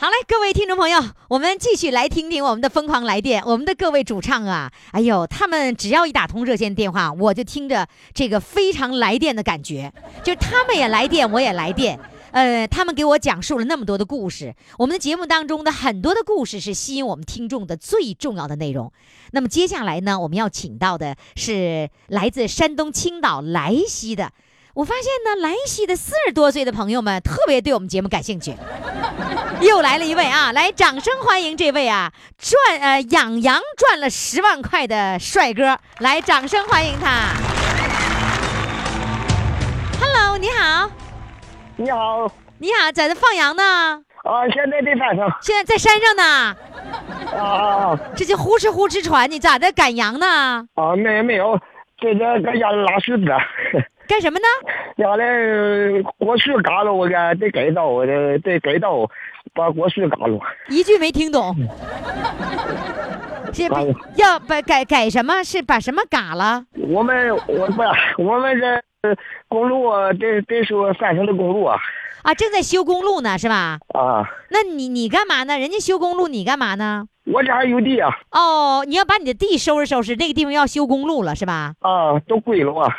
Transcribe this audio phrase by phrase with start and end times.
[0.00, 0.98] 好嘞，各位听众朋友，
[1.28, 3.42] 我们继续来听听我们的疯狂来电。
[3.44, 9.92] 我们的各位主唱啊，哎呦，他们只要一打通热线电话，我就听着这个非常来电的感觉，
[10.24, 12.00] 就他们也来电，我也来电。
[12.30, 18.90] 呃，他们给我讲述了那么多的故事，我们的节目当中的很多的故事是吸引我们听众的最重要的内容。
[19.32, 24.32] 那么接下来呢，我们要请到的是来自山东青岛莱西的。
[24.74, 28.54] 我发现呢，莱西的四十多岁的朋友们特别对我们节目感兴趣。
[29.60, 37.34] 又来了一位啊，来，掌声欢迎这位啊，赚呃养羊赚了十万块的帅哥，来，掌声欢迎他。
[40.00, 40.90] Hello，你好。
[41.76, 42.30] 你好。
[42.58, 44.00] 你好，在这放羊呢。
[44.22, 45.28] 啊，现在在山上。
[45.42, 46.56] 现在在山上呢。
[47.36, 47.98] 啊。
[48.14, 50.64] 这就呼哧呼哧传，你咋的赶羊呢？
[50.74, 51.58] 啊，没没有，
[52.02, 53.30] 在这在家拉柿子。
[54.08, 54.46] 干什么呢？
[54.98, 59.08] 家里果树嘎了，我给得改造，我得得改造，
[59.54, 60.40] 把果树嘎了。
[60.68, 61.54] 一句没听懂。
[63.52, 63.64] 是
[64.16, 65.44] 要把改改什么？
[65.44, 66.64] 是把什么嘎了？
[66.88, 67.82] 我们我不，
[68.24, 69.16] 我们这
[69.48, 71.78] 公路这这是山上的公路啊。
[72.22, 73.78] 啊，正在修公路呢，是吧？
[73.94, 74.28] 啊。
[74.50, 75.56] 那你你干嘛呢？
[75.56, 77.06] 人家修公路，你干嘛呢？
[77.32, 78.10] 我家还有地啊。
[78.30, 81.74] 哦，你要把你的地收拾收拾，那个地方要修公路了，是吧？
[81.80, 82.96] 啊，都归了啊。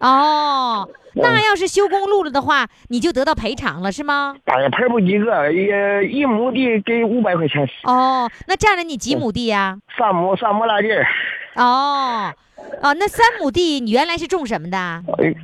[0.00, 4.34] 哦，那要是修公路了的话，你就得到赔偿了，是吗？
[4.46, 5.68] 哎呀赔不几个，一
[6.10, 7.68] 一亩地给五百块钱。
[7.84, 9.78] 哦，那占了你几亩地呀？
[9.96, 10.88] 三亩，三亩来地。
[11.54, 12.32] 哦，
[12.80, 14.76] 哦，那三亩地你原来是种什么的？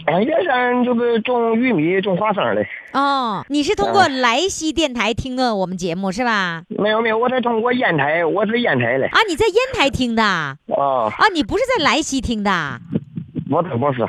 [0.06, 2.64] 哎，原先就是种玉米、种花生的。
[2.92, 6.62] 哦，你是通过莱西电台听的我们节目是吧？
[6.69, 9.06] 没有没有，我在通过烟台，我是烟台的。
[9.08, 10.22] 啊，你在烟台听的？
[10.22, 10.56] 啊。
[10.69, 12.80] 啊，你不是在莱西听的？
[13.50, 14.02] 我不不是。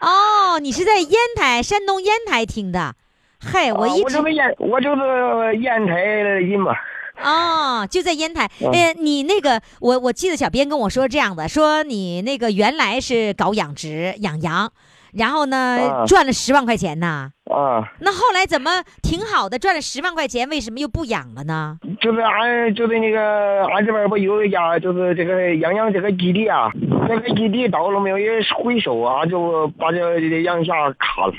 [0.00, 2.94] 哦，你是在烟台，山东烟台听的，
[3.40, 6.74] 嗨，我一直我就是烟，我就是烟台的人嘛。
[7.24, 8.48] 哦，就在烟台。
[8.72, 14.70] 哎，你那个，我我记得小编跟我说这样的，说你那个原来是搞养殖养羊，
[15.14, 17.30] 然后呢赚了十万块钱呢。
[17.50, 17.82] 啊。
[18.00, 21.78] 那后来怎么挺好的，赚了十万块钱，为什么又不养了呢？
[22.00, 26.70] 就是俺就是那个俺这边不有一家就是这个养羊这个基地啊。
[27.06, 28.18] 那个基地到了没有？
[28.18, 31.34] 也回收啊，就把这羊下卡了。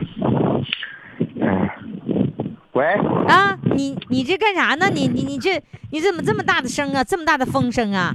[2.76, 2.86] 嗯，喂。
[3.28, 4.90] 啊，你你这干啥呢？
[4.94, 7.04] 你你你这你怎么这么大的声啊？
[7.04, 8.14] 这么大的风声啊？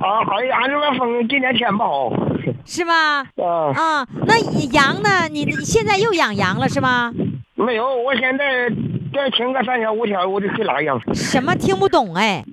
[0.00, 2.12] 啊，好像，俺这边风今天天不好。
[2.66, 3.26] 是吗？
[3.36, 3.72] 啊。
[3.74, 4.38] 啊，那
[4.72, 5.28] 羊呢？
[5.30, 7.12] 你现在又养羊了是吗？
[7.54, 8.68] 没有，我现在
[9.14, 11.00] 再停个三天五天，我就去拉羊。
[11.14, 12.44] 什么听不懂哎？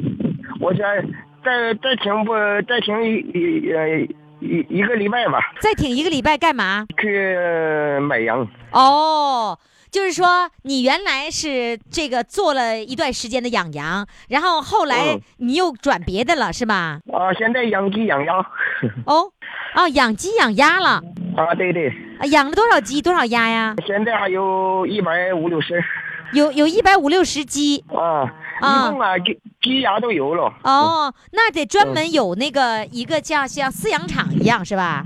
[0.60, 0.80] 我再
[1.44, 2.34] 再再停不
[2.68, 4.08] 再停一呃。
[4.44, 6.84] 一一个礼拜吧，再停一个礼拜干嘛？
[7.00, 7.38] 去
[8.02, 8.48] 买羊。
[8.72, 9.56] 哦，
[9.92, 17.02] 就是说你原来是这个做了一段时间的养羊，然后后来你又转别的了，是吧？
[17.12, 18.38] 啊，现在养鸡养鸭。
[19.06, 19.30] 哦，
[19.76, 21.02] 哦，养鸡养鸭了。
[21.36, 21.90] 啊，对对。
[22.20, 23.76] 啊，养了多少鸡多少鸭呀？
[23.86, 25.84] 现在还有一百五六十。
[26.32, 27.84] 有有一百五六十鸡。
[27.90, 28.24] 啊。
[28.62, 30.54] 一共啊，鸡鸡鸭都有了。
[30.64, 35.04] 哦，那得专门有那个一个叫像饲养场一样是吧？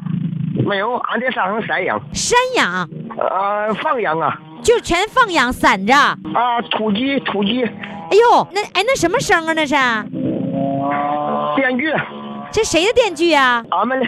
[0.64, 2.00] 没有，俺在山上山养。
[2.14, 2.88] 山养？
[3.18, 4.40] 呃，放羊啊。
[4.66, 5.96] 就全放养散着。
[5.96, 7.64] 啊，土鸡，土鸡。
[7.64, 9.54] 哎呦，那哎那什么声啊？
[9.54, 9.76] 那是？
[11.56, 11.94] 电锯。
[12.52, 13.64] 这谁的电锯啊？
[13.70, 14.08] 俺们的。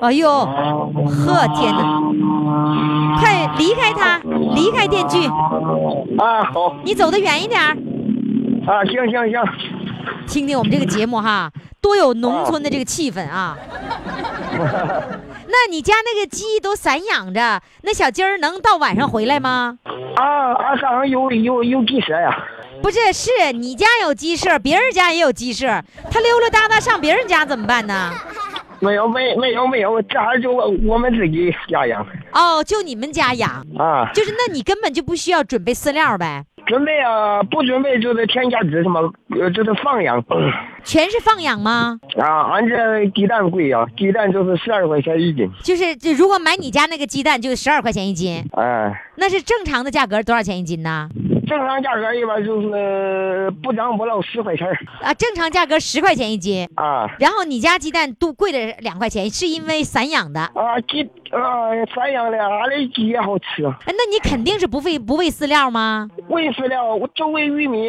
[0.00, 2.00] 哎呦，呵天哪！
[3.18, 4.18] 快离开他，
[4.54, 5.26] 离开电锯。
[6.16, 6.76] 啊，好。
[6.82, 7.60] 你走得远一点。
[7.60, 9.44] 啊，行行行。
[10.26, 11.50] 听听我们这个节目哈，
[11.82, 13.54] 多有农村的这个气氛啊。
[15.48, 19.78] 那你家那个鸡都散养着，那小鸡儿能到晚上回来吗？
[20.16, 22.30] 啊，俺山上有有有鸡舍呀。
[22.82, 28.12] 不是，是你家有鸡舍，别人家也有鸡舍，它溜溜达达上别人家怎么办呢？
[28.78, 34.10] 没有没没有没有，这还就我我们自己家养哦，就你们家养，啊。
[34.12, 39.00] 就是那你根本就不需要准备饲料呗，准备啊，不准备就是添加值什么，
[39.40, 40.22] 呃，就是放养。
[40.84, 41.98] 全是放养吗？
[42.18, 45.48] 啊，俺这鸡蛋贵啊、鸡蛋就是十二块钱一斤。
[45.62, 51.08] 就是就如果买你家那个鸡蛋就十二块钱一斤，哎，那是正常的价格多少钱一斤呢？
[51.46, 60.40] 正常价格一般就是不涨不落十块钱儿啊，正常价格十块钱一斤，啊然后你家鸡蛋都贵了两块钱，是因为散养的。
[60.40, 63.64] 啊鸡啊散养的，俺的鸡也好吃。
[63.64, 66.08] 哎，那你肯定是不喂不喂饲料吗？
[66.28, 67.88] 喂饲料，我就喂玉米，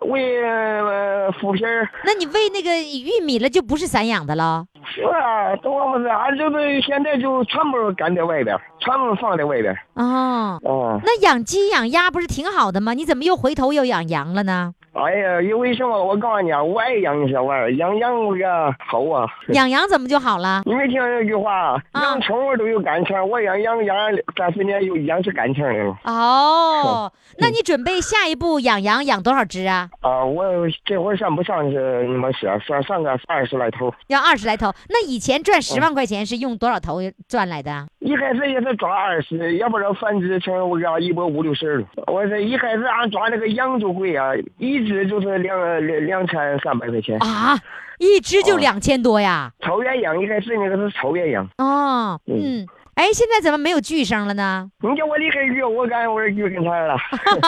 [0.00, 1.88] 喂呃麸皮儿。
[2.04, 4.64] 那你喂那个玉米了，就不是散养的了。
[4.84, 9.74] 是啊，都不是，俺就是现在就全部赶在外边，全部放在外边。
[9.94, 12.94] 哦，哦，那养鸡养鸭不是挺好的吗？
[12.94, 14.74] 你怎么又回头又养羊了呢？
[15.04, 16.02] 哎呀，因为什么？
[16.04, 19.26] 我告诉你啊，我爱养这玩意儿，养羊那个好啊。
[19.48, 20.62] 养羊怎么就好了？
[20.64, 21.74] 你没听那句话？
[21.92, 23.96] 啊养宠物都有感情，我养羊养
[24.36, 25.96] 三四年有养出感情来了。
[26.04, 29.88] 哦， 那你准备下一步养羊养多少只啊？
[30.00, 30.44] 啊，我
[30.84, 33.92] 这会儿算不上是那么些，算上个二十来头。
[34.08, 34.72] 要二十来头。
[34.88, 37.86] 那以前赚十万块钱是用多少头赚来的？
[38.06, 41.86] 一开始也是抓二十，要不然繁殖成我讲一百五六十了。
[42.06, 47.18] 我是一开始俺抓那个羊就贵啊，一只就是两两两千三百块钱。
[47.18, 47.58] 啊，
[47.98, 49.50] 一只就哦两千多呀！
[49.60, 52.64] 草原羊一开始那个是草原羊，哦，嗯，
[52.96, 54.66] 哎，现在怎么没有巨声了呢？
[54.80, 56.96] 你叫我离开鱼，我感觉我鱼跟他了。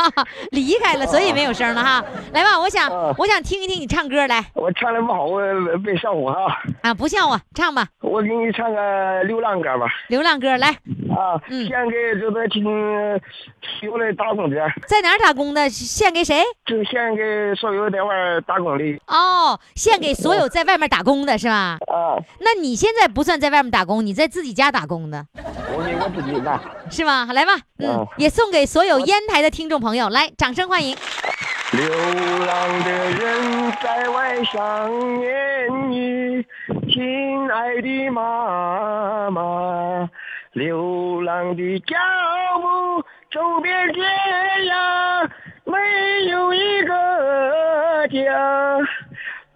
[0.52, 2.04] 离开了，所以没有声了哈。
[2.34, 5.40] 来吧，我想嗯我想听一听你唱歌来我唱的不好，我
[5.82, 6.62] 别笑我哈。
[6.82, 9.86] 啊，不笑我，唱吧，我给你唱个流浪歌吧。
[10.08, 12.62] 流浪歌来，啊，嗯献给就是听
[13.82, 14.56] 有的打工的，
[14.86, 15.70] 在哪儿打工的？
[15.70, 16.42] 献给谁？
[16.66, 18.14] 就献给所有在外
[18.46, 21.78] 打工的哦，献给所有在外面打工的是吧？
[21.86, 22.20] 啊。
[22.40, 26.60] 那你现在不算在外面打工，你在自己家打工的我给我自己干。
[26.90, 27.28] 是吗？
[27.32, 30.96] 来吧，嗯哦，也送给所有烟台的听众朋友，来，掌声欢迎。
[31.72, 31.84] 流
[32.46, 36.44] 浪的人在外想念你，
[36.90, 40.08] 亲爱的妈妈。
[40.52, 41.94] 流浪的脚
[42.60, 44.02] 步走遍天
[44.66, 45.28] 涯，
[45.64, 48.88] 没有一个家。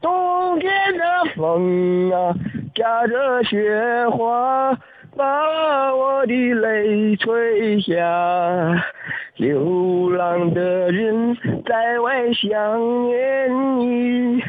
[0.02, 1.04] 冬天的
[1.34, 2.34] 风啊，
[2.74, 4.76] 夹着雪花，
[5.16, 7.92] 把我的泪吹下。
[9.36, 10.60] 流浪的
[10.92, 11.36] 人
[11.66, 14.42] 在外想念你，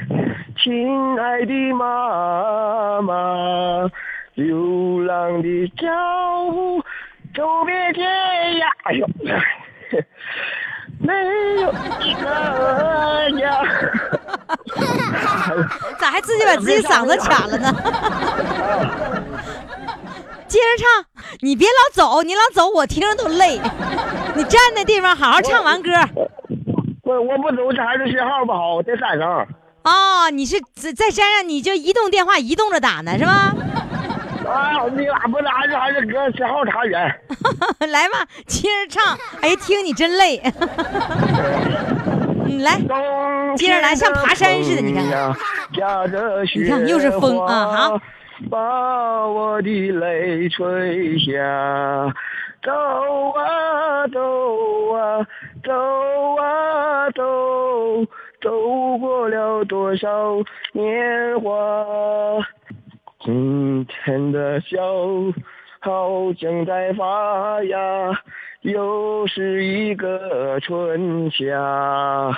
[0.57, 3.89] 亲爱的妈妈。
[4.35, 5.87] 流浪的脚
[6.51, 6.83] 步
[7.33, 8.05] 走遍天
[8.55, 9.07] 涯，哎呦，
[10.99, 11.13] 没
[11.61, 11.71] 有
[12.01, 12.25] 一个
[13.39, 13.63] 家。
[15.99, 17.71] 咋还自己把自己嗓子卡了呢？
[20.53, 20.85] 接着唱，
[21.41, 23.59] 你别老走，你老走我听着都累。
[24.35, 25.89] 你站那地方好好唱完歌。
[27.01, 29.47] 我我不走，这还是信号不好，在山上。
[29.83, 33.51] 哦，你是在在山上，你就移动电话移动着打呢是吧？
[34.45, 37.01] 啊，你俺不是俺这还是搁信号差远。
[37.89, 39.17] 来吧，接着唱。
[39.41, 40.37] 哎呀，听你真累。
[42.45, 42.77] 嗯，来，
[43.57, 45.09] 接着来像爬山似的你看你
[46.69, 47.99] 看又是风啊好
[48.49, 52.13] 把我的泪吹下。
[52.61, 52.71] 走
[53.31, 55.27] 啊走啊
[55.63, 58.05] 走啊走，
[58.41, 60.07] 走过了多少
[60.71, 61.85] 年华。
[63.19, 64.79] 今天的笑
[65.79, 67.77] 好像在发芽，
[68.61, 72.31] 又是一个春夏。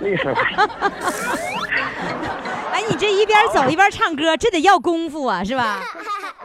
[0.00, 0.34] 累死了。
[2.72, 5.80] 哎，你这一边走一边唱歌，这得要功夫啊，是吧？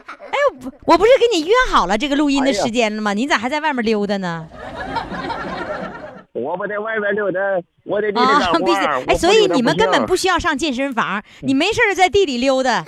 [0.08, 3.14] 哎，我不我不是跟你约好了这个录音的时间了吗？
[3.14, 4.46] 你咋还在外面溜达呢？
[6.34, 7.40] 我不在外边溜达，
[7.86, 9.02] 我得地里啊干，活必须儿。
[9.08, 12.84] 哎，所以你们根本不不需要上健身房，你没事儿在地里溜达，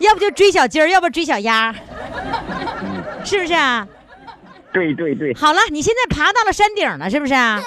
[0.00, 1.74] 要不就追小鸡儿，要不追小鸭，
[3.24, 3.86] 是不是啊？
[4.72, 7.62] 对对对好了，你现在爬到了山顶了，是不是啊？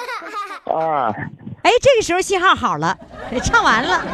[0.66, 1.12] 啊
[1.62, 2.96] 哎，这个时候信号好了，
[3.42, 4.04] 唱完了。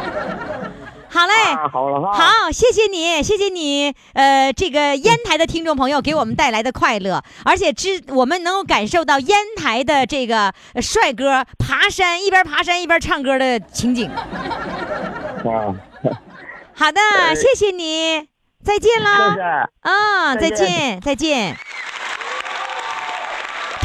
[1.09, 2.13] 好嘞，啊，好了哈。
[2.13, 14.11] 好，谢谢你，谢谢你，呃，这个烟台的听众朋友给我们带来的快乐，而且知我们能够感受到烟台的这个呃帅哥爬山一边爬山一边唱歌的情景。
[14.11, 15.73] 啊，
[16.75, 16.99] 好的，
[17.35, 18.27] 谢谢你，
[18.63, 19.69] 再见是啦？
[19.79, 21.57] 啊，再再见见，再见。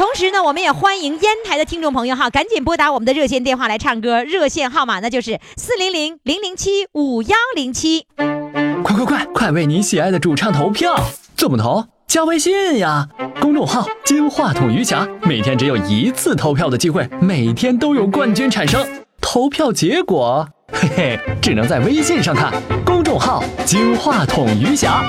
[0.02, 8.09] 同时呢，我们也欢迎烟台的听众朋友哈，赶紧拨打我们的热线电话来唱歌，热线号码呢就是四零零零零七五幺零七。
[8.82, 10.92] 快快快，快为你喜爱的主唱投票！
[11.37, 11.85] 怎么投？
[12.09, 13.06] 加微信呀，
[13.40, 18.85] 公众号“金话筒余霞”，每天只有一次投票的机会，每天都有冠军产生。
[19.21, 22.52] 投票结果，嘿嘿，只能在微信上看。
[22.85, 25.04] 公众号“金话筒余霞”。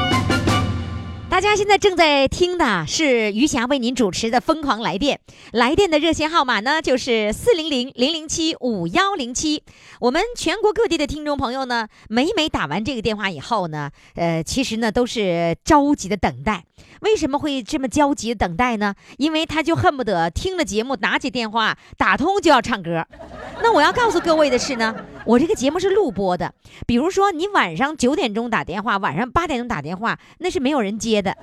[1.33, 5.19] 大家现在正在听的是余霞为您主持的《疯狂来电》，
[5.51, 9.63] 来电的热线号码呢就是四零零零零七五幺零七。
[9.99, 16.65] 我们全国各地的听众朋友呢，每每打完这个电话以后呢，呃，其实呢都是着急的等待。
[17.01, 18.93] 为什么会这么焦急的等待呢？
[19.17, 23.05] 因为他就恨不得听了节目，拿起电话打通就要唱歌。
[23.61, 26.53] 那我要告诉各位的是呢，我这个节目是录播的。
[26.85, 31.35] 比如说你晚上九点钟打电话，晚上八点钟打电话，那是没有人接的。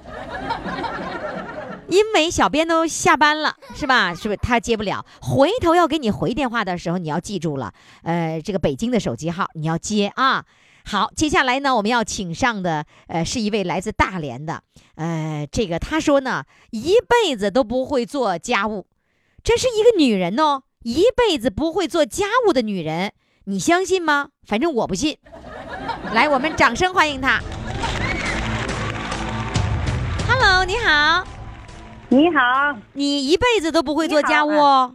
[1.89, 4.15] 因为小编都下班了，是吧？
[4.15, 5.05] 是不是他接不了？
[5.21, 7.73] 回头要给你回电话的时候，你要记住了，
[8.05, 10.45] 呃，这个北京的手机号你要接啊。
[10.85, 14.63] 好，接下来呢，我们要请上的呃是一位来自大连的，
[14.95, 18.87] 呃，这个他说呢，一辈子都不会做家务，
[19.43, 23.13] 这是一个女人哦，一辈子不会做家务的女人，
[23.45, 24.29] 你相信吗？
[24.47, 25.19] 反正我不信。
[26.13, 27.41] 来，我们掌声欢迎她。
[30.33, 31.25] Hello，你好，
[32.09, 34.95] 你好你一辈子都不会做家务哦，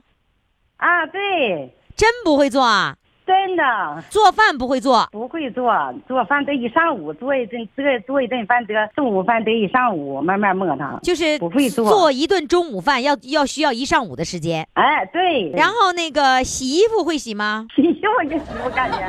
[0.77, 2.95] 啊，对，真不会做啊？
[3.27, 3.63] 真的
[4.09, 5.73] 做饭不会做，不会做，
[6.07, 10.97] 做饭得一上午，做一顿这做一顿饭得中午饭得一上午，慢慢磨它。
[11.03, 14.65] 就是不会做做一顿中午饭要要需要一上午的时间。
[14.75, 17.67] 哎，对，然后那个洗衣服会洗吗？
[17.75, 19.01] 洗衣服就洗不干净。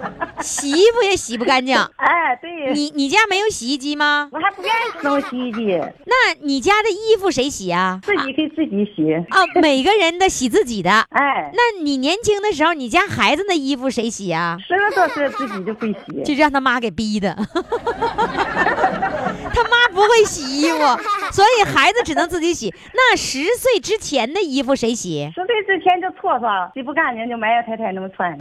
[0.40, 1.76] 洗衣服也洗不干净。
[1.96, 4.28] 哎，对，你你家没有洗衣机吗？
[4.30, 7.98] 我还不愿意弄洗衣机，那你家的衣服谁洗啊？
[8.02, 9.12] 自己给自己洗。
[9.30, 10.90] 啊，每个人的洗自己的。
[11.10, 14.56] 哎，那你年轻的时候，你家孩子的衣服谁洗啊？
[14.66, 16.22] 十个多岁自己就会洗。
[16.24, 17.34] 就让他妈给逼的。
[19.54, 20.78] 他妈不会洗衣服，
[21.32, 22.74] 所以孩子只能自己洗。
[22.92, 25.30] 那十岁之前的衣服谁洗？
[25.34, 28.38] 十岁之前就搓搓，洗不干净就埋汰太太那么穿。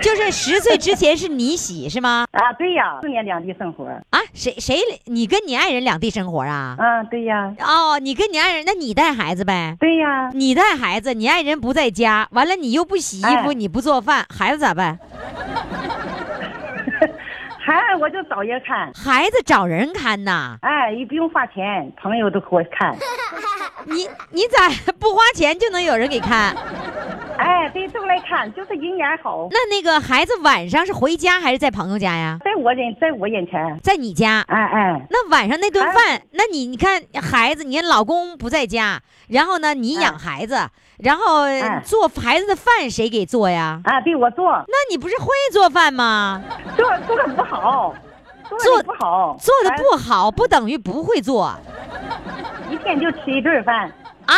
[0.00, 2.26] 就是十岁之前是你洗是吗？
[2.32, 3.86] 啊，对呀，四年两地生活。
[4.10, 6.76] 啊，谁谁你跟你爱人两地生活啊？
[6.78, 9.76] 嗯，对呀，哦，你跟你爱人，那你带孩子呗？
[9.80, 14.98] 对呀，你带孩子，你爱人不在家，完了你又不洗衣服，哎你不做饭，孩子咋办？
[17.64, 18.90] 孩子我就找人看。
[18.92, 20.56] 孩子找人看呐？
[20.62, 22.94] 哎，也不用花钱，朋友都给我看。
[23.86, 26.54] 你你咋 不花钱就能有人给看？
[27.42, 32.38] 哎，对，都来看，就是人缘好，那那个孩子晚上是回家还是在朋友家呀？
[32.44, 33.78] 在我眼，在我眼前。
[33.82, 34.44] 在你家。
[34.48, 40.56] 哎哎，那晚上那顿饭，那你你看孩子，你看老公不在家，然后呢你养孩子，
[40.98, 41.82] 然后哎。
[41.84, 43.80] 做孩子的饭谁给做呀？
[43.84, 46.40] 啊，对我做，那你不是会做饭吗？
[46.76, 47.92] 做做的不好，
[48.48, 51.46] 做做的不好，做的不好不等于不会做。
[51.46, 51.60] 哎，
[52.70, 53.90] 一天就吃一顿饭，
[54.26, 54.34] 啊，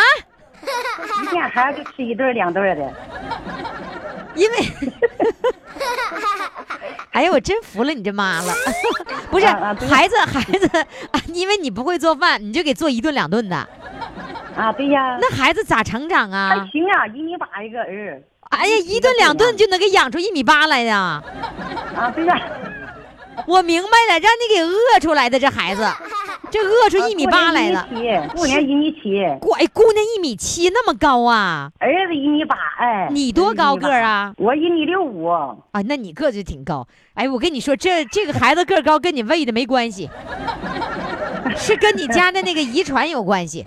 [1.23, 2.93] 一天孩子就吃一顿两顿的。
[4.35, 4.57] 因为，
[7.11, 8.53] 哎呀，我真服了你这妈了，
[9.31, 10.67] 不是孩子孩子，
[11.11, 13.55] 啊因为你不会做饭，你就给做一顿两顿的，
[14.57, 16.67] 啊，对呀，那孩子咋成长还啊？
[16.71, 18.21] 行啊，一米八一个儿。
[18.49, 21.23] 哎呀，一顿两顿就能给养出一米八来呀，
[21.95, 22.37] 啊，对呀，
[23.47, 25.85] 我明白了，让你给饿出来的这孩子，
[26.49, 27.87] 这饿出一米八来了。
[27.91, 29.39] 了，姑娘一米七，哎，
[29.73, 31.71] 姑娘一米七那么高啊？
[31.79, 34.33] 儿子一米八，哎，你多高个儿啊？
[34.37, 36.87] 我一米六五，啊，那你个子挺高。
[37.13, 40.09] 哎，我跟你说，这这个孩子个高跟你喂的没关系，
[41.55, 43.65] 是跟你家的那个遗传有关系。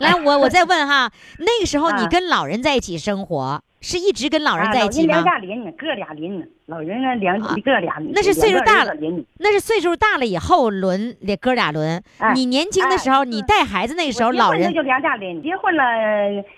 [0.00, 5.24] 来，我我再问哈，那个时候你啊跟老人在一起生活，是一直跟老人啊在一起吗老人两？
[5.24, 8.92] 家邻，哥俩邻，老人啊两啊一个俩，那是岁数大了
[9.38, 12.02] 那是岁数大了以后轮俩哥俩轮。
[12.18, 15.82] 哎你年轻的时候，哎你带孩子那个时候，老人就两家邻，结婚了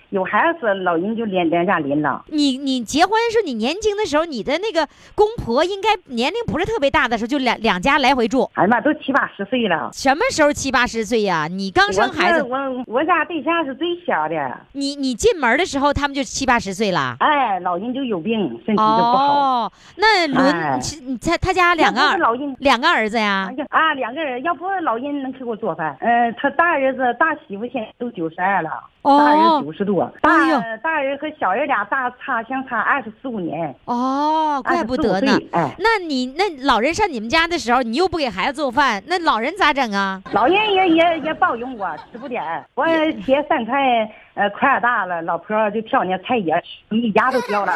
[0.09, 2.25] 有孩子，老人就两两家邻了。
[2.27, 8.51] 你你结婚是你年轻的时候，你的那个公婆应该年龄不是特别大的时候，就两两家来回住。
[8.55, 9.91] 哎呀妈，都七八十岁了。
[9.93, 11.47] 什么时候七八十岁呀？
[11.49, 17.15] 你刚生孩子，我我我家对象是最小的，你你进门的时候，他们就七八十岁了。
[17.19, 19.61] 哎，老人就有病，身体就不好。
[19.61, 20.79] 哦，那轮哎。
[21.05, 23.49] 你他他家两个儿要不是老人两个儿子呀？
[23.69, 25.95] 啊，两个人，要不老人能给我做饭。
[26.01, 28.69] 呃，他大儿子、大媳妇现在都九十二了，
[29.03, 29.19] 哦。
[29.19, 30.59] 大儿子九十多，大、哎呦。
[30.83, 35.37] 大人和小人俩大差相差二十四五年，哦，怪不得呢。
[35.51, 40.21] 哎，那你那老人上你们家的时候，你又不给孩子做饭，那老人咋整啊？
[40.33, 42.41] 老人也也也包容我，吃不点。
[42.73, 42.85] 我
[43.23, 47.73] 切饭菜，呃，块儿大了，老婆就挑那菜叶吃，一牙都掉了。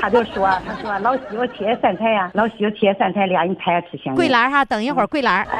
[0.00, 4.14] 他就说，他说老媳妇切酸菜呀、老媳妇切酸菜，俩人才吃香。
[4.14, 5.46] 桂兰哈，等一会儿桂兰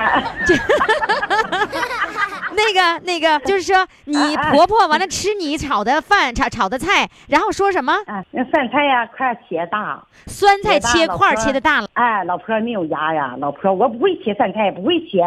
[2.59, 10.03] 那个那个，就是说你婆婆完了吃你炒的饭炒炒的菜，然后说什么啊，那酸菜呀，块儿切大。
[10.27, 15.23] 酸菜切块儿切的大了，哎，老婆没有牙呀，老婆我不会切酸菜，不会切，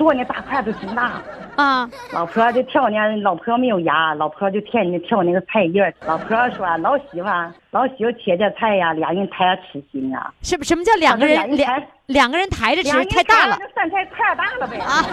[0.00, 1.12] 剁那大块子挺大。
[1.56, 5.94] 啊，老婆就挑呢，老婆没有牙，老婆就天天挑那个菜叶。
[6.06, 10.32] 老婆说老媳妇儿，老媳妇切点菜呀，俩人抬着吃行啊。
[10.42, 14.76] 什么什么叫两个人两两个人抬着吃太大了抬着酸菜块儿大了呗。
[14.78, 15.06] 啊？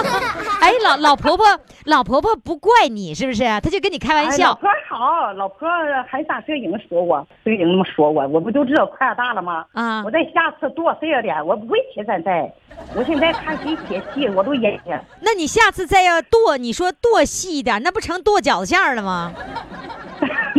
[0.62, 1.44] 哎，老老婆婆
[1.84, 3.44] 老婆婆不怪你是不是？
[3.60, 5.68] 她就跟你开玩哎老婆好，老婆
[6.08, 9.66] 还上摄影说我，摄影那么说我，我不就知道块大了吗？
[9.72, 12.50] 啊我再下次多碎了点，我不会切酸菜。
[12.96, 14.98] 我现在看谁切细，我都忍着。
[15.20, 19.34] 那你下次再要剁，你说剁细一点，那不成剁饺子馅了吗？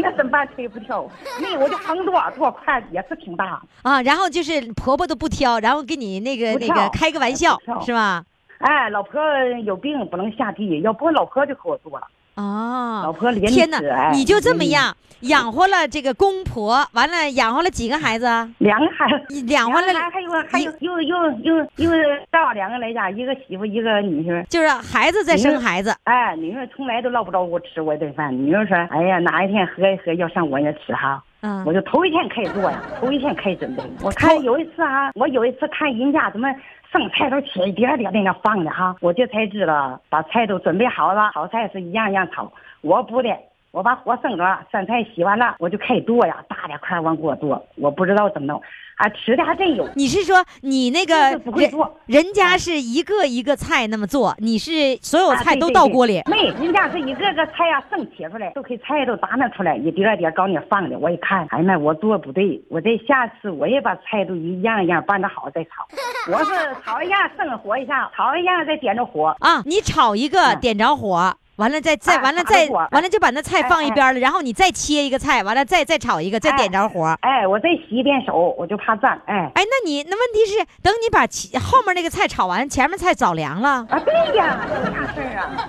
[0.10, 0.48] 那怎么办？
[0.56, 1.08] 推不挑，
[1.40, 3.62] 那我就横多多块也是挺大。
[3.84, 8.24] 啊，然后就是婆婆都不挑，然后跟你那个那个开个玩笑是吧？
[8.58, 9.22] 哎，老婆
[9.64, 12.08] 有病不能下地，要不老婆就给我做了。
[12.40, 18.50] 哦，老婆连天哪你就这么连样养活了这个公婆，完了养活了几个孩子啊？
[18.60, 21.92] 两个孩子， 养活了两个还有还有又又又又
[22.32, 24.46] 到两个来家，一个媳妇一个女婿。
[24.48, 28.34] 就是孩子在生孩子，哎，女儿从来都捞不着我吃我一顿饭。
[28.34, 33.82] 女儿说：“哎呀，哪一天喝一喝要上我那吃哈。”嗯我就头一天开始做呀，头一天开始准备。
[34.02, 36.50] 我看有一次啊，我有一次看人家怎么
[36.92, 42.52] 剩菜都切一点点在那放的哈，我这才知道把菜都准备好了，炒菜是一样一样炒。
[42.82, 43.30] 我不的，
[43.72, 47.64] 我把火生着，酸菜洗完了，我就开始剁呀，大点块往锅剁。
[47.76, 48.60] 我不知道怎么弄，
[48.96, 49.88] 啊，吃的还真有。
[49.96, 56.22] 你是说你那个人不会做人家是一个一个菜那么做，你是所有啊菜都对对对倒锅里？
[56.26, 60.98] 没，人家是一个个菜呀、生切出来，都给菜都打那出来，一点点搞那放的。
[60.98, 65.88] 我一看，哎呀妈，我做不对，我这下次我也把菜都一样一样拌的好再炒。
[66.32, 66.52] 我是
[66.84, 69.36] 炒一下生火一下，炒一下再点着火。
[69.40, 77.14] 啊，你炒一个嗯点着火，完了再再啊完了再完了就把那菜放一边了，然后你再切一个菜，完了再再炒一个，再哎点着火。
[77.20, 79.12] 哎，我再洗一遍手，我就怕脏。
[79.26, 83.86] 哎，哎，那你那问题是，等你把其后面那个菜炒完，前面菜早凉了。
[83.90, 85.68] 啊，对呀，这啥事儿啊？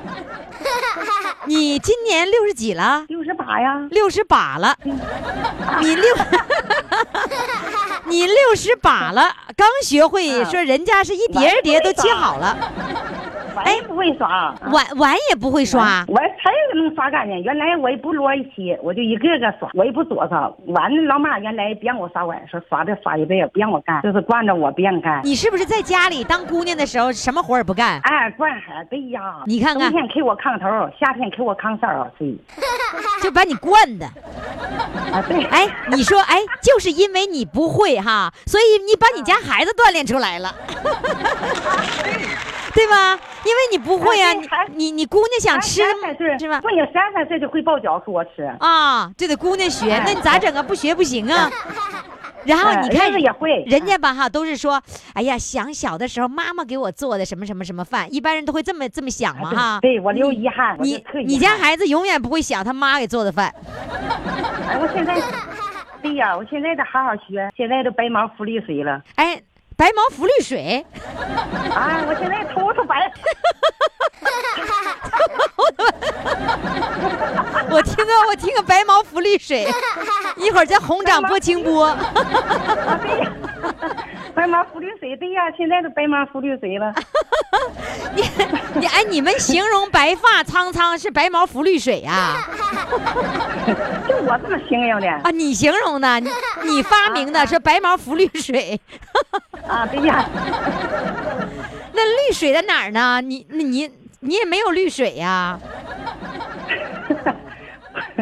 [1.47, 3.05] 你今年六十几了？
[3.09, 4.77] 六十八呀，六十八了，
[5.81, 6.05] 你六，
[8.07, 12.57] 你六十八了，刚学会啊说人家是一碟一碟都切好了，
[13.65, 14.55] 碗也不会刷。
[14.73, 16.05] 碗碗也不会刷。
[16.09, 17.43] 我才能刷干净。
[17.43, 20.55] 原来我也不摞一起，我就一个个刷，我也不左上。
[20.67, 25.21] 碗老妈原来不让我刷碗，说刷这刷一辈子不让我干，就是惯着我不让干。
[25.25, 28.01] 你是不是在家里当姑娘的时候什么活儿也不干？
[28.05, 29.21] 哎，惯孩对呀。
[29.47, 30.67] 你看看冬天给我炕头，
[30.99, 32.37] 夏天给我炕梢儿睡。
[33.23, 34.07] 就把你惯的。
[34.07, 35.45] 啊，对。
[35.47, 40.55] 哎，你说，哎，就是因为你不会哈，所以你把你家孩子锻炼出来了，
[42.75, 43.19] 对吧？
[43.45, 45.83] 因为你不会呀、哎对还你你你姑娘想吃
[46.39, 46.61] 是吧？
[46.61, 48.45] 不，你三三岁就会包饺给我吃。
[48.61, 50.63] 啊，就得姑娘学，哎那你咋整啊？
[50.63, 51.51] 不学不行啊。
[52.47, 53.13] 然后哎你看
[53.67, 54.81] 人家吧哈都是说，
[55.13, 59.79] 哎呀，想小的时候妈妈给我做的什么什么什么饭，一般人都会这么这么想嘛哈。
[59.83, 63.55] 对对我留遗憾你你家孩子永远不会想他妈给做的饭。
[64.69, 65.21] 哎，我现在，
[66.01, 69.03] 对呀，我现在得好好学，现在都白毛浮绿水了。
[69.17, 69.39] 哎，
[69.81, 70.85] 白毛浮绿水，
[71.75, 73.11] 啊，我现在头发白。
[77.73, 79.67] 我听个我听个白毛浮绿水，
[80.37, 81.87] 一会儿再红掌拨清波。
[81.87, 81.97] 啊，
[83.01, 83.33] 对呀，
[84.35, 86.95] 白毛浮绿水，对呀，现在都白毛浮绿水了。
[88.15, 88.23] 你
[88.81, 92.43] 你 哎，你们形容白发苍苍是白毛浮绿水呀、
[94.09, 95.07] 就我这么形容的。
[95.09, 95.31] 啊？
[95.31, 96.31] 你形容的，你
[96.65, 98.81] 你发明的是白毛浮绿水，
[99.69, 100.25] 啊，对呀，
[101.93, 103.21] 那绿水在哪儿呢？
[103.21, 103.91] 你那你
[104.21, 105.61] 你也没有绿水呀、啊，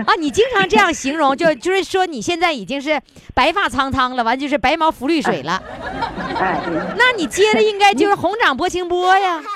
[0.19, 3.01] 你经常这样形容，就就是说你现在已经是
[3.35, 5.63] 白发苍苍了，完就是白毛浮绿水了。
[6.39, 6.61] 哎，
[6.97, 9.41] 那你接的应该就是红掌拨清波呀。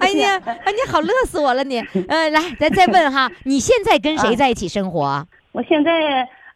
[0.00, 1.80] 哎呀，哎，你好乐死我了你。
[2.08, 5.26] 呃，来，咱再问哈，你现在跟谁在一起生活？
[5.52, 5.90] 我现在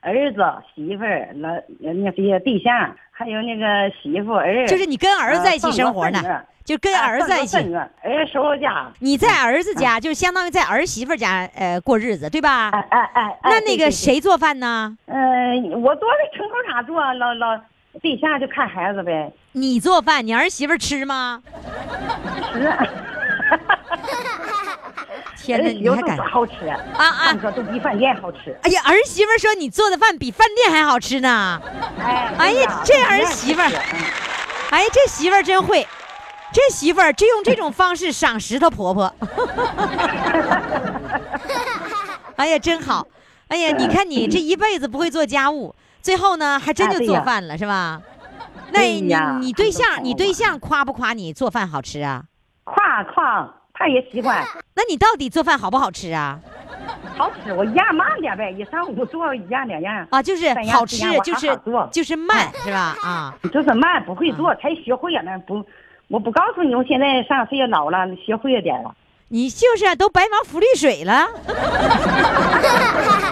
[0.06, 0.40] 儿子、
[0.72, 6.22] 媳妇儿、那那些对象，还有那个媳妇儿，就是你跟儿子在一起呃生活呢
[6.64, 7.48] 就跟儿子在一起。
[7.58, 12.70] 孙女儿叔家，你在儿子家，就相当于在儿媳妇家呃过日子，对吧？
[12.70, 13.90] 哎哎哎，哎那那个？
[13.90, 14.96] 谁做饭呢？
[15.06, 17.60] 嗯，我坐在城头上坐，老老
[18.00, 21.42] 对象就看孩子呗，你做饭，你儿媳妇吃吗？
[22.52, 22.72] 吃。
[25.37, 28.59] 天哪，你还敢说好吃啊啊饭说都比饭店好吃。
[28.62, 31.61] 哎呀，儿媳妇说你做的饭比饭店还好吃呢。
[31.99, 33.70] 哎哎呀这儿媳妇儿
[34.70, 35.87] 哎，这媳妇儿真会，
[36.53, 39.14] 这媳妇儿就用这种方式赏识她婆婆。
[42.37, 43.07] 哎呀，真好。
[43.49, 48.03] 哎呀，你看你这一辈子不会做家务，最后呢还真就做饭了，是吧？
[48.72, 52.25] 那你你对象你对象夸不夸你做饭好吃啊？
[52.64, 54.42] 夸夸，他也喜欢，
[54.74, 56.40] 那你到底做饭好不好吃啊？
[57.16, 57.52] 好吃。
[57.52, 61.58] 我一样慢点呗，一上午做一样两样，啊，就是好吃就是
[61.92, 62.96] 就是慢，是吧？
[63.02, 65.38] 啊，就是慢不会做，才学会了呢。
[65.46, 65.64] 不，
[66.08, 68.94] 我不告诉你，我现在上岁数老了，学会了点了。
[69.28, 71.26] 你就是啊都白忙浮绿水了。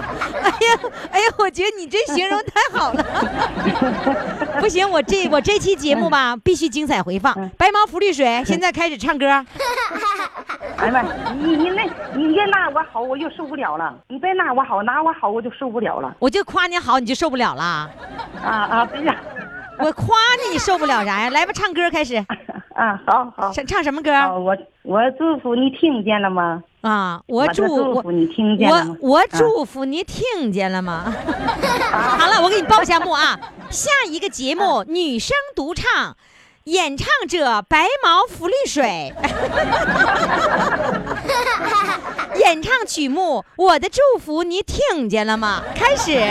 [0.65, 0.81] 哎呀，
[1.13, 3.05] 哎呀，我觉得你这形容太好了。
[4.61, 7.35] 不行，我这我这期节目吧，必须精彩回放。
[7.59, 9.27] 白毛浮绿水，现在开始唱歌。
[10.77, 11.03] 哎呀妈，
[11.35, 13.95] 你你那，你越拿我好，我就受不了了。
[14.09, 16.15] 你别拿我好，拿我好我就受不了了。
[16.19, 17.63] 我就夸你好，你就受不了了。
[18.43, 19.15] 啊啊，对呀，
[19.79, 21.31] 我夸你，你受不了啥呀？
[21.35, 22.17] 来吧，唱歌开始。
[22.75, 23.53] 啊，好好。
[23.53, 24.11] 唱唱什么歌？
[24.39, 26.63] 我我祝福你听见了吗？
[26.85, 31.05] 啊，我祝我祝福你听见了吗我我祝福你听见了吗？
[31.91, 36.15] 好了，我给你报一下幕啊，下一个节目女生独唱。
[36.65, 38.81] 演唱者白毛浮绿水，
[42.41, 45.63] 演唱曲目《我的祝福》，你听见了吗？
[45.75, 46.13] 开始。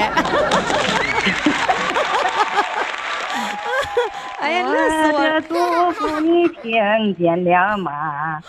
[4.39, 5.39] 哎呀，乐死我了！
[5.39, 5.53] 的祝
[5.91, 8.41] 福你听见了吗？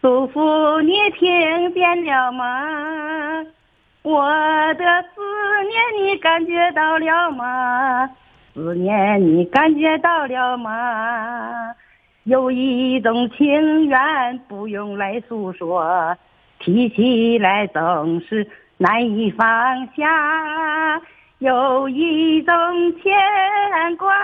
[0.00, 3.44] 祝福你听见了吗？
[4.02, 4.22] 我
[4.74, 5.20] 的思
[5.64, 8.08] 念你感觉到了吗？
[8.54, 11.74] 思念你感觉到了吗？
[12.22, 16.16] 有一种情缘不用来诉说，
[16.60, 19.46] 提起来总是难以放
[19.96, 21.02] 下。
[21.38, 22.54] 有一种
[23.02, 24.14] 牵挂。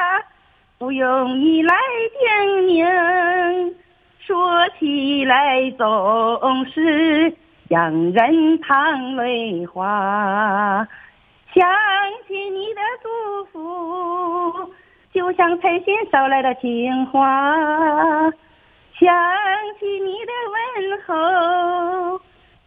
[0.76, 1.74] 不用你来
[2.18, 2.84] 叮咛，
[4.26, 7.36] 说起来总是
[7.68, 10.88] 让人淌泪花。
[11.52, 11.62] 想
[12.26, 14.72] 起你的祝福，
[15.12, 17.20] 就像彩信捎来的情话；
[18.98, 19.14] 想
[19.78, 22.20] 起你的问候，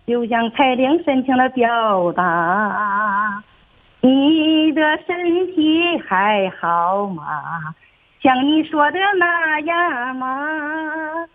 [0.05, 3.43] 就像彩铃深情的表达。
[4.01, 7.23] 你的身体还好吗？
[8.21, 11.25] 像你说的那样吗？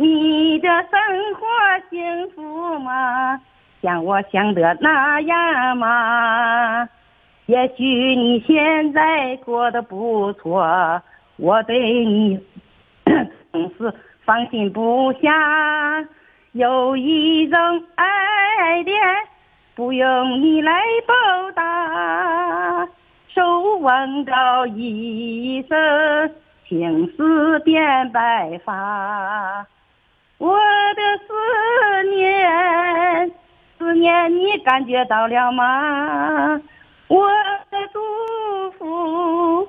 [0.00, 1.46] 你的生活
[1.90, 3.38] 幸福吗？
[3.82, 6.88] 像我想的那样吗？
[7.44, 11.02] 也许你现在过得不错，
[11.36, 12.40] 我对你
[13.52, 13.92] 总是
[14.24, 16.02] 放心不下。
[16.52, 17.58] 有一种
[17.96, 18.98] 爱恋，
[19.74, 22.88] 不用你来报答。
[23.28, 26.34] 守望到一生，
[26.66, 29.66] 青丝变白发。
[30.40, 31.34] 我的思
[32.16, 33.30] 念，
[33.78, 36.58] 思念你感觉到了吗？
[37.08, 37.28] 我
[37.70, 38.00] 的祝
[38.78, 39.68] 福，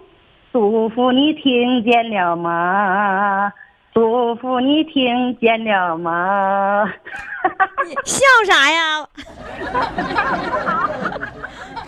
[0.53, 3.51] 祝福你听见了吗？
[3.93, 6.89] 祝福你听见了吗？
[8.05, 9.05] 笑啥呀？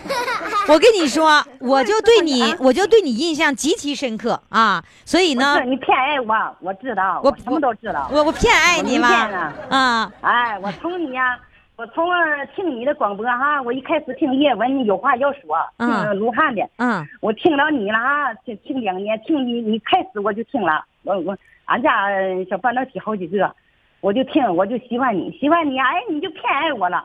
[0.68, 4.82] 我跟你说，我就对你，我就对你印象极其深刻啊！
[5.04, 8.08] 所以呢你偏爱我，我知道，我我什么都知道。
[8.12, 9.52] 我我偏爱你我吗？
[9.68, 11.38] 啊，哎，我从你呀、
[11.76, 21.36] 我从呃听你的广播哈，我一开始听叶文，你有话要说，听嗯卢汉的，嗯，我听到你了啊，听听两年，听你你开始我就听了，我我
[21.66, 23.54] 俺家呃小半导体好几个，
[24.00, 27.04] 我就听，我就喜欢你，喜欢你，哎，你就偏爱我了，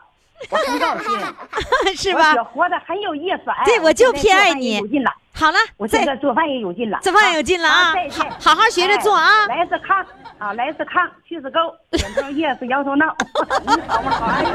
[0.49, 1.19] 我很高兴，
[1.95, 2.43] 是吧我？
[2.45, 7.93] 活得很有意思，哎，对我就偏爱你有劲了，好了，我现再在做饭也有劲了，做饭也有劲了啊
[8.39, 10.05] 好好学着做啊哎来自炕
[10.37, 11.59] 啊，来自炕，去自沟，
[11.91, 13.13] 点头叶子摇头闹，
[13.67, 14.25] 你好好？
[14.27, 14.45] 哎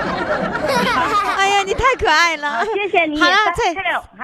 [1.37, 3.75] 哎呀，你太可爱了，谢谢你好了，再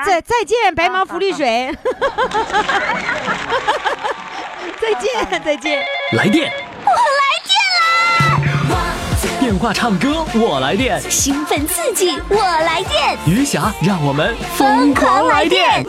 [0.04, 1.76] 再再见，白毛浮绿水。
[4.80, 5.84] 再见，再见。
[6.12, 6.50] 来电，
[6.84, 6.96] 我来
[9.50, 15.84] 电话唱歌我来电，兴奋刺激，我来电，余霞让我们疯狂来电。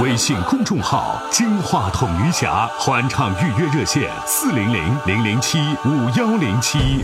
[0.00, 7.02] 微信公众号“金话筒余霞”欢唱预约热线：四零零零零七五幺零七。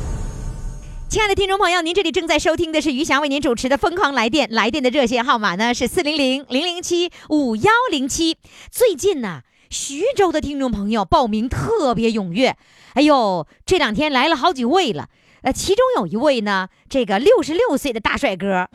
[1.08, 8.36] 亲爱的听众朋友，您这里正在收听的是余霞为您主持的《疯狂来电》，来电的热线号码呢是四零零零零七五幺零七。
[8.70, 12.58] 最近呢，徐州的听众朋友报名特别踊跃，
[12.92, 15.08] 哎呦，这两天来了好几位了。
[15.42, 18.68] 呃，其中有一位呢，这个六十六岁的大帅哥，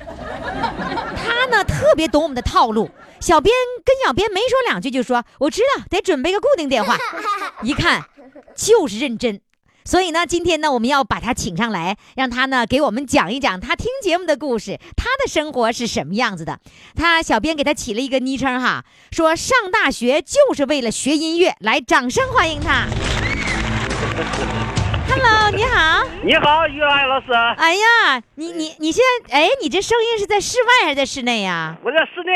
[1.15, 2.89] 他呢特别懂我们的套路。
[3.19, 3.53] 小编
[3.85, 6.97] 跟小编没说两句就说：“我知道，得准备个固定电话。
[7.63, 8.03] ”一看
[8.55, 9.39] 就是认真。
[9.85, 16.59] 所以呢，今天呢，我们要把他请上来，让他呢给我们讲一讲他听节目的故事，他的生活是什么样子的。
[16.95, 22.87] 他小编给他起了一个昵称哈，说上大学就是为了学音乐，来，掌声欢迎他。
[25.15, 26.03] Hello，你好。
[26.23, 27.31] 你好，于海老师。
[27.57, 31.75] 哎呀，你你你现在，哎，你这声音是在室外还是在室内呀？
[31.83, 32.33] 我在室内。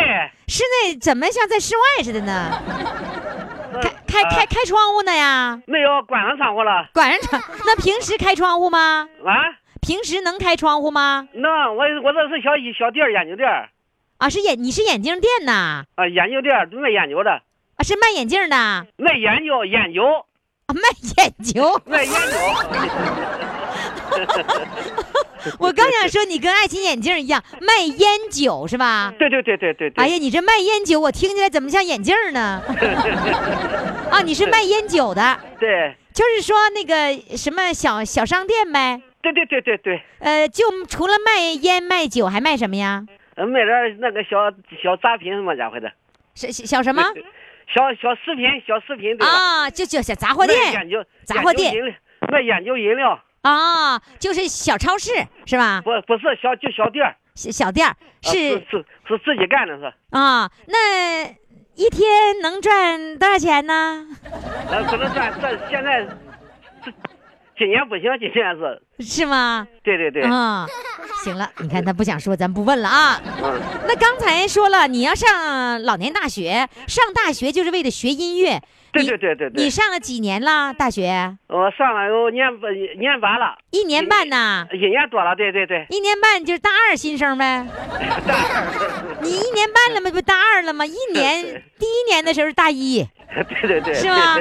[0.47, 2.61] 室内怎么像在室外似的呢？
[4.07, 5.59] 开开开开窗户呢呀？
[5.65, 6.87] 没有，关上窗户了。
[6.93, 9.09] 关上窗，那平时开窗户吗？
[9.25, 9.57] 啊？
[9.81, 11.27] 平时能开窗户吗？
[11.33, 13.49] 能，我我这是小小店眼镜店。
[14.19, 15.83] 啊，是眼你是眼镜店呐？
[15.95, 17.31] 啊，眼镜店卖眼镜的。
[17.31, 18.85] 啊，是卖眼镜的。
[18.97, 20.03] 卖研究研究。
[20.67, 20.81] 啊，卖
[21.15, 21.81] 眼究。
[21.85, 22.37] 卖烟酒。
[25.59, 29.13] 我刚想说，你跟爱情眼镜一样卖烟酒是吧？
[29.17, 29.91] 对对对对对。
[29.95, 32.61] 哎呀，你这卖烟酒，我听起来怎么像眼镜呢？
[34.11, 35.39] 啊，你是卖烟酒的？
[35.57, 35.95] 对。
[36.13, 39.01] 就是说那个什么小小商店呗？
[39.21, 40.01] 对对对对对。
[40.19, 43.05] 呃，就除了卖烟卖酒，还卖什么呀？
[43.35, 44.51] 呃，卖点那个小
[44.83, 45.89] 小杂品什么家伙的。
[46.33, 47.03] 小小什么？
[47.67, 50.73] 小小食品，小食品对啊，就就小杂货店。
[50.73, 51.73] 研究杂货店。
[52.31, 53.19] 卖研究饮料。
[53.41, 55.11] 啊，就是小超市
[55.45, 55.81] 是吧？
[55.81, 57.15] 不，不是小，就小店儿。
[57.35, 59.93] 小小店儿是是是自己干的是。
[60.09, 61.23] 啊，那
[61.75, 64.07] 一天能赚多少钱呢？
[64.69, 66.07] 呃，可能赚这现在，
[67.57, 68.81] 今年不行，今年是。
[69.03, 69.67] 是吗？
[69.83, 70.23] 对对对。
[70.23, 70.65] 嗯，
[71.23, 73.21] 行了，你看他不想说，咱不问了啊。
[73.43, 73.59] 嗯。
[73.87, 78.61] 那刚才说了，你要上老年大学，上大学就是为了学音乐。
[78.93, 81.37] 对对对对对，你上了几年了大学？
[81.47, 84.65] 我上了有年半年半了，一年半呐？
[84.73, 85.85] 一年多了，对对对。
[85.89, 87.67] 一年半就是大二新生呗。
[88.25, 89.17] 大二。
[89.21, 90.09] 你一年半了吗？
[90.09, 90.83] 不大二了吗？
[90.85, 91.43] 一年
[91.77, 93.05] 第一年的时候是大一。
[93.61, 93.93] 对对对。
[93.93, 94.37] 是吗？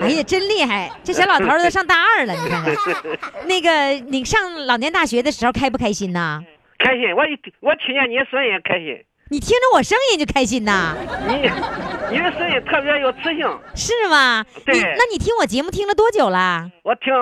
[0.00, 0.90] 哎呀，真厉害！
[1.04, 2.74] 这小老头都上大二了，你看看。
[3.46, 6.42] 那个，你上老年大学的时候开不开心呐？
[6.78, 7.24] 开心，我
[7.60, 9.04] 我听见你声音开心。
[9.30, 10.96] 你听着我声音就开心呐！
[11.26, 11.34] 你
[12.10, 14.42] 你的声音特别有磁性，是吗？
[14.64, 14.80] 对。
[14.96, 16.70] 那你听我节目听了多久了？
[16.82, 17.12] 我听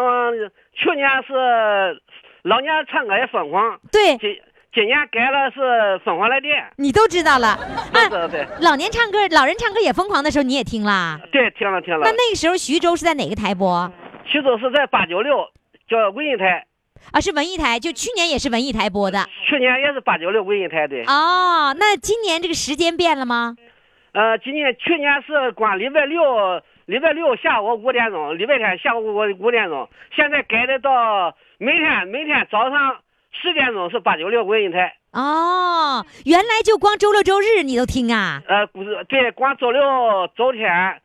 [0.72, 2.00] 去年是
[2.42, 4.16] 老年唱歌也疯狂，对。
[4.18, 4.36] 今
[4.72, 7.58] 今年改了是疯狂来电，你都知道了。
[7.92, 8.46] 对对对。
[8.60, 11.18] 老年唱歌，老人唱歌也疯狂的时候你也听了？
[11.32, 12.04] 对，听了听了。
[12.04, 13.90] 那那个时候徐州是在哪个台播？
[14.26, 15.48] 徐州是在八九六，
[15.88, 16.66] 叫文艺台。
[17.12, 19.24] 啊，是文艺台，就去年也是文艺台播的。
[19.46, 21.02] 去年也是八九六文艺台的。
[21.04, 23.54] 哦，那今年这个时间变了吗？
[24.12, 26.20] 呃，今年去年是光礼拜六，
[26.86, 32.96] 礼拜六下午五点钟，礼拜天下午五五点钟，现在改的到每天每天早上
[33.30, 34.96] 十点钟是八九六文艺台。
[35.12, 38.42] 哦，原来就光周六周日你都听啊？
[38.48, 39.82] 呃，不是，对，光周六
[40.34, 41.00] 周天，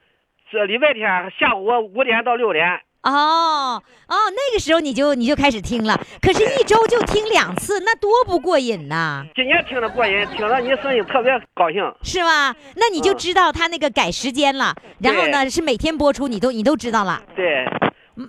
[0.50, 2.82] 这礼拜天下午五点到六点。
[3.04, 9.26] 哦哦，那个时候你就你就开始听了，可是，一周就听两次，那多不过瘾呐！
[9.36, 12.56] 今年听着过瘾，听了你声音特别高兴，是吧？
[12.76, 17.22] 那你就知道他那个改时间了，然后呢是每天播出，你都你都知道了。
[17.36, 17.66] 对。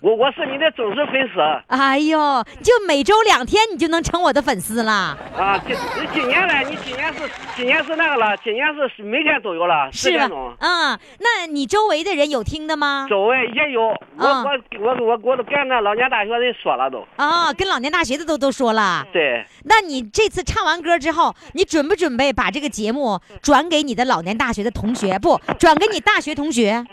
[0.01, 1.40] 我我是你的忠实粉丝。
[1.66, 2.18] 哎呦，
[2.62, 5.18] 就每周两天，你就能成我的粉丝了。
[5.37, 5.77] 啊，今
[6.12, 6.55] 今年呢？
[6.68, 8.37] 你今年是今年是那个了？
[8.38, 10.55] 今年是每天都有了，十点钟。
[10.61, 13.07] 嗯，那你周围的人有听的吗？
[13.11, 17.05] 周围也有，我我我我我都跟那老年大学的人说了都。
[17.16, 19.05] 啊，跟老年大学的都都说了。
[19.12, 19.45] 对。
[19.64, 25.18] 那你这次唱完歌之后，你准不准备把这个节目转给你的老年大学的同学？
[25.18, 26.85] 不，转给你大学同学。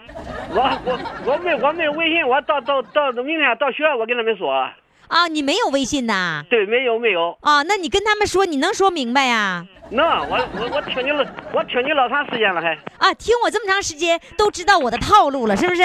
[0.52, 4.70] 我我我没我没微信，我到到到明天到学校我跟他们说。
[5.08, 6.44] 啊，你没有微信呐？
[6.52, 7.36] 对，没有没有。
[7.42, 9.66] 啊，那你跟他们说，你能说明白呀？
[9.90, 12.78] 能，我我我听你了，我听你老长时间了还。
[13.00, 15.82] 啊，听我这么长时间，都知道我的套路了，是不是？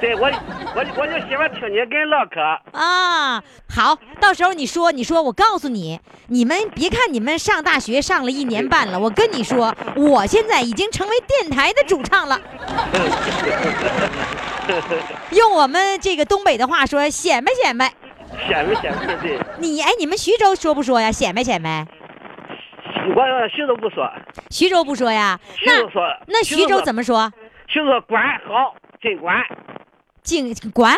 [0.00, 0.28] 对，我
[0.74, 2.40] 我我就喜欢听你跟人唠嗑。
[2.72, 3.40] 啊，
[3.72, 12.40] 好，到时候你说你说，我告诉你，你们别看你们上大学上了一年半了，我跟你说，我现在已经成为电台的主唱了。
[15.32, 17.92] 用我们这个东北的话说，显摆显摆。
[18.48, 21.12] 显摆显摆，对，你哎，你们徐州说不说呀？
[21.12, 21.86] 显摆显摆？
[23.14, 24.10] 我徐州不说，
[24.50, 25.38] 徐州不说呀？
[25.66, 27.02] 那徐州说，那徐州怎么？
[27.02, 27.32] 说？
[27.66, 29.36] 徐州说管好，真管，
[30.22, 30.96] 尽管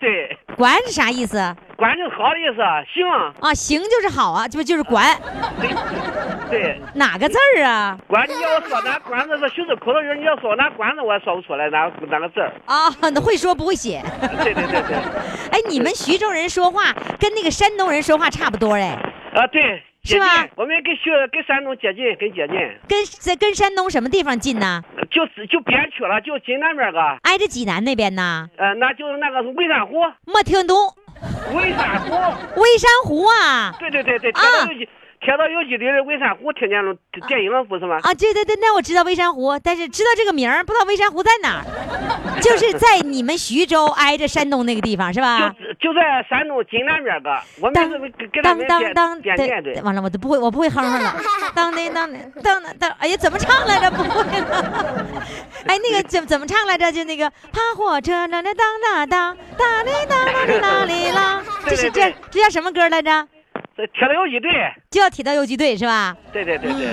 [0.00, 1.36] 对，管是啥意思
[1.76, 3.06] 管就是好的意思，行，
[3.40, 3.54] 啊？
[3.54, 5.04] 行就是好啊，就就是管
[6.50, 7.98] 对，哪个字儿啊？
[8.06, 14.02] 管你要我说哪管子是徐州口头语，你要说哪管子我也说不出来哪哪个字儿，啊，那会说不会写。
[14.42, 14.96] 对对对对，
[15.50, 18.98] 哎，你们徐州人说话跟那个山东人说话差不多哎，
[19.34, 20.42] 啊对，接是吧？
[20.42, 22.56] 近，我们跟学跟山东接近，跟接近，
[22.88, 24.82] 跟在跟山东什么地方近呢？
[25.10, 28.48] 就是就边区了，就济南边儿个，挨着济南那边呢？
[28.56, 30.76] 呃，那就是那个微山湖，没听懂，
[31.54, 32.10] 微山湖，
[32.60, 33.72] 微山湖啊。
[33.78, 34.42] 对对对对，啊
[35.22, 36.92] 铁道有几铁道有几里的微山湖，听见了
[37.28, 37.98] 电影了不是吗？
[38.02, 41.64] 啊，对对对，那我知道微山湖，但是知道这个名儿，不知道微山湖在哪儿，
[42.42, 45.54] 就是在你们徐州挨着山东那个地方是吧？
[45.78, 47.30] 就就在山东济南边儿个，
[47.60, 49.80] 我们跟当当当，边界对。
[49.82, 51.14] 完了我都不会，我不会哼哼了。
[51.54, 53.90] 当当当当当当，哎呀，怎么唱来着？
[53.92, 55.06] 不会了。
[55.66, 56.90] 哎，那个怎怎么唱来着？
[56.90, 63.28] 就那个爬火车那那当当当当哩当当哩啦 哩啦，这是这这叫什么歌来着？
[63.76, 64.50] 这铁道游击队，
[64.90, 66.16] 就叫铁道游击队是吧？
[66.32, 66.88] 对对对对。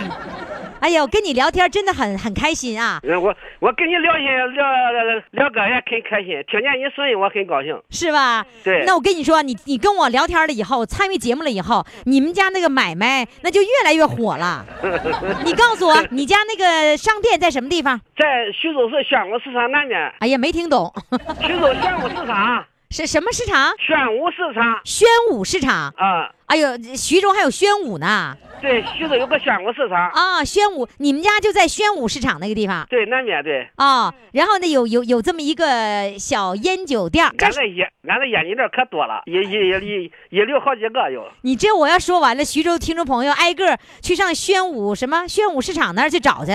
[0.80, 7.78] 哎呀，我，跟你聊天真的很很开心啊，嗯，我我跟你聊天聊聊聊个也很开心，听见你声音我很高兴。
[7.89, 8.46] 是吧？
[8.63, 14.65] 对那我跟你说，你你跟我聊天了以后，参与节目了以后，你们家那个买卖那就越来越火了。
[15.44, 18.00] 你告诉我，你家那个商店在什么地方？
[18.18, 20.94] 在徐州市宣武市场南边，哎呀，没听懂，
[21.46, 23.71] 徐州宣武市场，是什么市场？
[23.78, 25.93] 宣武市场宣武市场。
[25.95, 28.36] 啊，哎呦，徐州还有宣武呢。
[28.60, 33.69] 对，徐州有个宣武市场，啊，宣武，你们家就在宣武市场那个地方对，南边对。
[33.75, 34.12] 啊。
[34.34, 41.23] 然后呢，有有有这么一个小烟酒店俺那烟，俺这烟酒店可多了，一一一一溜好几个有。
[41.43, 46.52] 你这我要说完了，徐州听众朋友挨个去上宣武什么宣武市场那儿去找去，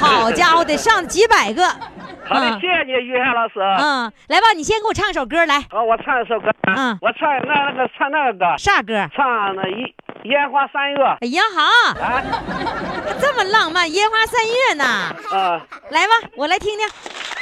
[0.00, 1.72] 好家伙得上几百个。
[2.28, 3.60] 好的，嗯谢谢你，于海老师。
[3.60, 6.50] 嗯，来吧，你先给我唱首歌来，好，我唱一首歌。
[6.76, 9.08] 嗯我唱那那个唱那个歌，啥歌？
[9.14, 11.62] 唱那一烟花三月哎呀好，
[12.04, 12.22] 啊
[13.18, 14.84] 这么浪漫，烟花三月呢。
[14.84, 15.60] 啊，
[15.90, 16.86] 来吧，我来听听，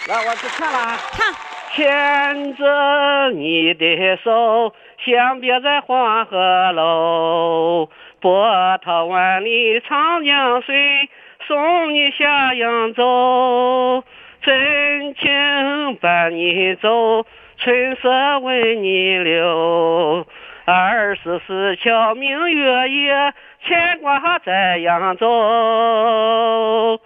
[0.08, 0.96] 来我去唱了啊。
[1.12, 1.34] 唱。
[1.74, 4.72] 牵着你的手，
[5.04, 7.90] 相别在黄鹤楼。
[8.18, 11.10] 波涛万里长江水，
[11.46, 14.02] 送你下扬州。
[14.46, 17.26] 真情伴你走，
[17.58, 20.24] 春色为你留。
[20.64, 27.00] 二十四桥明月夜，牵挂在扬州。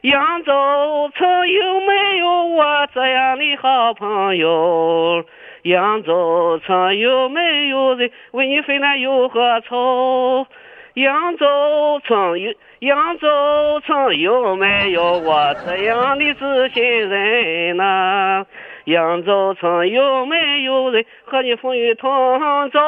[0.00, 5.26] 扬州曾有没有我这样的好朋友？
[5.64, 10.46] 扬州曾有没有人为你分担忧和愁？
[10.94, 18.44] 扬州城有扬州城有没有我这样的知心人呢？
[18.84, 22.80] 扬州城有没有人和你风雨同舟？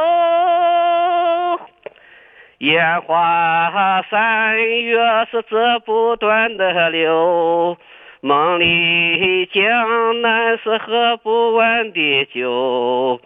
[2.58, 4.98] 烟花三月
[5.30, 7.78] 是这不断的流，
[8.20, 13.18] 梦里江南是喝不完的酒。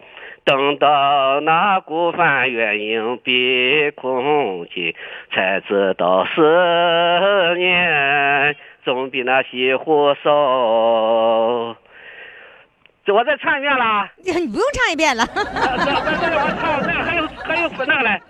[0.49, 4.95] 等到那孤帆远影碧空尽，
[5.31, 6.41] 才知道思
[7.55, 11.77] 念总比那西湖少。
[13.05, 14.09] 这我再唱一遍了。
[14.17, 15.45] 你不用唱一遍了， 这这
[16.17, 17.18] 这我唱那还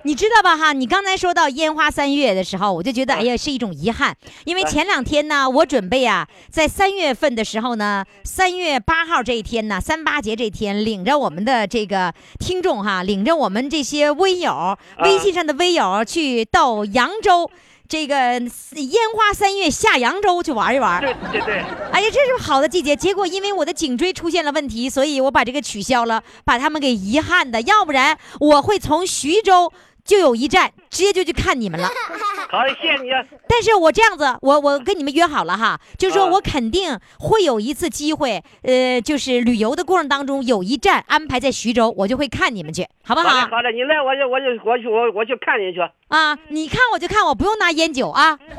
[0.03, 0.55] 你知道吧？
[0.57, 17.49] 哈，你刚才说到烟花三月的时候，我就觉得哎呀是一种遗憾，因为前两天呢，我准备啊，在三月份的时候呢，三月八号这一天呢，三八节这一天，领着我们的这个听众哈，领着我们这些微友，微信上的微友去到扬州。
[17.89, 21.55] 这个烟花三月下扬州去玩一玩，对对对，
[21.91, 22.95] 哎呀，这是好的季节。
[22.95, 27.59] 结果因为我的颈椎出现了问题，所以我把这个取消了，把他们给遗憾的。
[27.61, 29.73] 要不然我会从徐州
[30.09, 31.87] 就有一站，直接就去看你们了。
[32.49, 33.11] 好，谢谢你。
[33.47, 43.29] 但是我这样子，我我跟你们约好了哈，就是说啊我肯定会有一次机会，呃，就是旅游的过程当中有一站安排在徐州，我就会看你们去，好不好？
[43.29, 45.79] 好的好的，你来我就我就我去我我去看你去。
[46.07, 48.35] 啊，你看我就看我，不用拿烟酒啊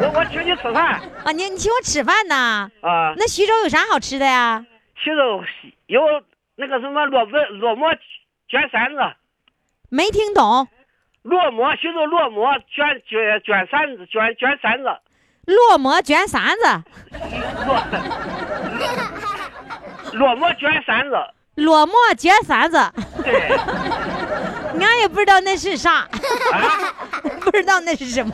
[0.00, 2.70] 我我请你吃饭啊，你你请我吃饭呢？
[2.80, 3.12] 啊。
[3.18, 4.64] 那徐州有啥好吃的呀？
[4.94, 5.44] 徐州
[5.86, 6.00] 有
[6.56, 7.90] 那个什么落文落馍
[8.48, 9.16] 卷馓子，
[9.88, 10.68] 没听懂。
[11.22, 14.88] 落馍徐州落馍卷卷卷扇子卷卷扇子，
[15.46, 16.82] 落馍卷扇子，
[17.66, 17.82] 落
[20.12, 21.16] 落馍卷扇子，
[21.56, 22.78] 落寞卷扇 子，
[23.24, 23.48] 对，
[24.80, 26.06] 俺也不知道那是啥，
[27.40, 28.32] 不知道那是什么。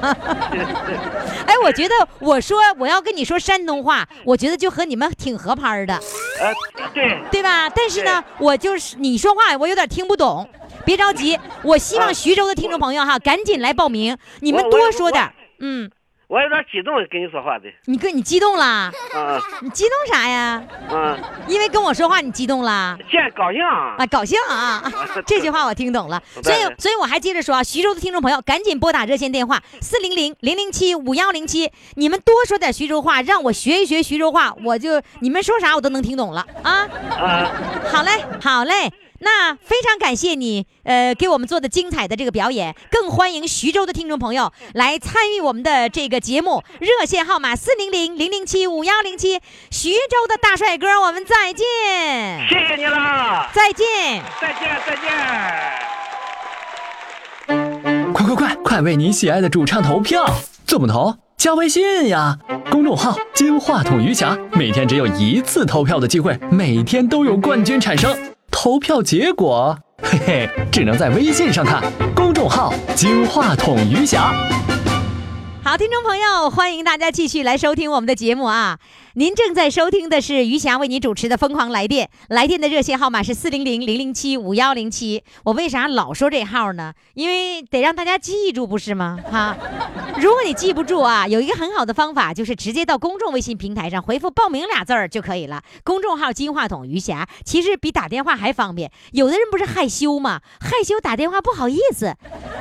[1.47, 6.53] 哎，我觉得我说我要跟你说山东话，我觉得就和你们挺合拍的，呃，
[6.93, 7.71] 对，对吧？
[7.71, 10.47] 但是呢，我就是你说话我有点听不懂，
[10.85, 15.33] 别着急，我希望徐州的听众朋友哈，赶紧来报名，你们多说点。
[15.61, 15.91] 嗯，
[16.27, 18.91] 我有点激动跟你说话的，你跟你激动啦？
[19.15, 20.63] 啊你激动啥呀？
[20.91, 21.17] 啊，
[21.47, 22.99] 因为跟我说话你激动啦？
[23.11, 24.93] 现在高兴啊啊，高兴啊！
[25.25, 36.89] 这句话我听懂了，所以所以我还接着说啊，徐州的听众朋友赶紧拨打热线电话四零零零零七五幺零七，你们多说点徐州话，让我学一学徐州话，我就你们说啥我都能听懂了啊！
[37.11, 37.51] 啊，
[37.93, 38.11] 好嘞，
[38.43, 38.93] 好嘞。
[39.25, 51.65] 那非常感谢你，呃，给我们做的精彩的这个表演，更欢迎徐州的听众朋友来参与我们的这个节目，热线号码四零零零零七五幺零七，徐州的大帅哥，我们再见，
[52.49, 53.87] 谢谢你了，再见。
[54.41, 55.13] 再见再见。
[58.13, 60.27] 快快快，快为你喜爱的主唱投票！
[60.67, 61.15] 怎么投？
[61.37, 62.37] 加微信呀，
[62.71, 68.17] 公众号“金话筒余霞”，每天只有一次投票的机会，每天都有冠军产生。
[68.53, 71.83] 投票结果，嘿嘿，只能在微信上看。
[72.15, 74.33] 公众号“金话筒余霞”。
[75.65, 78.81] 好，听众朋友，欢迎大家继续来收听我们的节目啊！
[79.15, 85.23] 您正在收听的是余霞为您主持的《疯狂来电》，来电的热线号码是四零零零零七五幺零七。
[85.45, 86.93] 我为啥老说这号呢？
[87.15, 89.21] 因为得让大家记住，不是吗？
[89.31, 89.57] 哈，
[90.21, 95.63] 如果你记不住啊，有一个很好的方法，就是直接到公众微信平台上回复“报名”俩字儿就可以了。
[95.85, 98.91] 公众号“金话筒余霞”，其实比打电话还方便。
[99.13, 100.41] 有的人不是害羞吗？
[100.61, 102.13] 害羞打电话不好意思，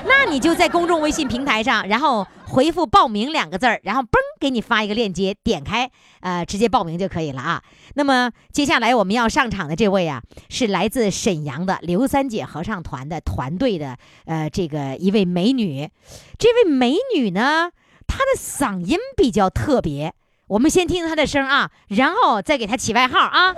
[0.06, 5.90] 那你就在公众微信平台上，然后回复“报名”两个字儿，然后嘣给你发一个链接，点开，
[6.20, 7.64] 呃，直接报名就可以了啊。
[7.96, 15.90] 那么接下来我们要上场的这位啊，是来自沈阳的刘三姐合唱团的团队的，呃，这个一位美女。
[16.38, 17.72] 这位美女呢，
[18.06, 20.14] 她的嗓音比较特别。
[20.48, 23.56] 我们先听听她的声啊，然后再给她起外号啊。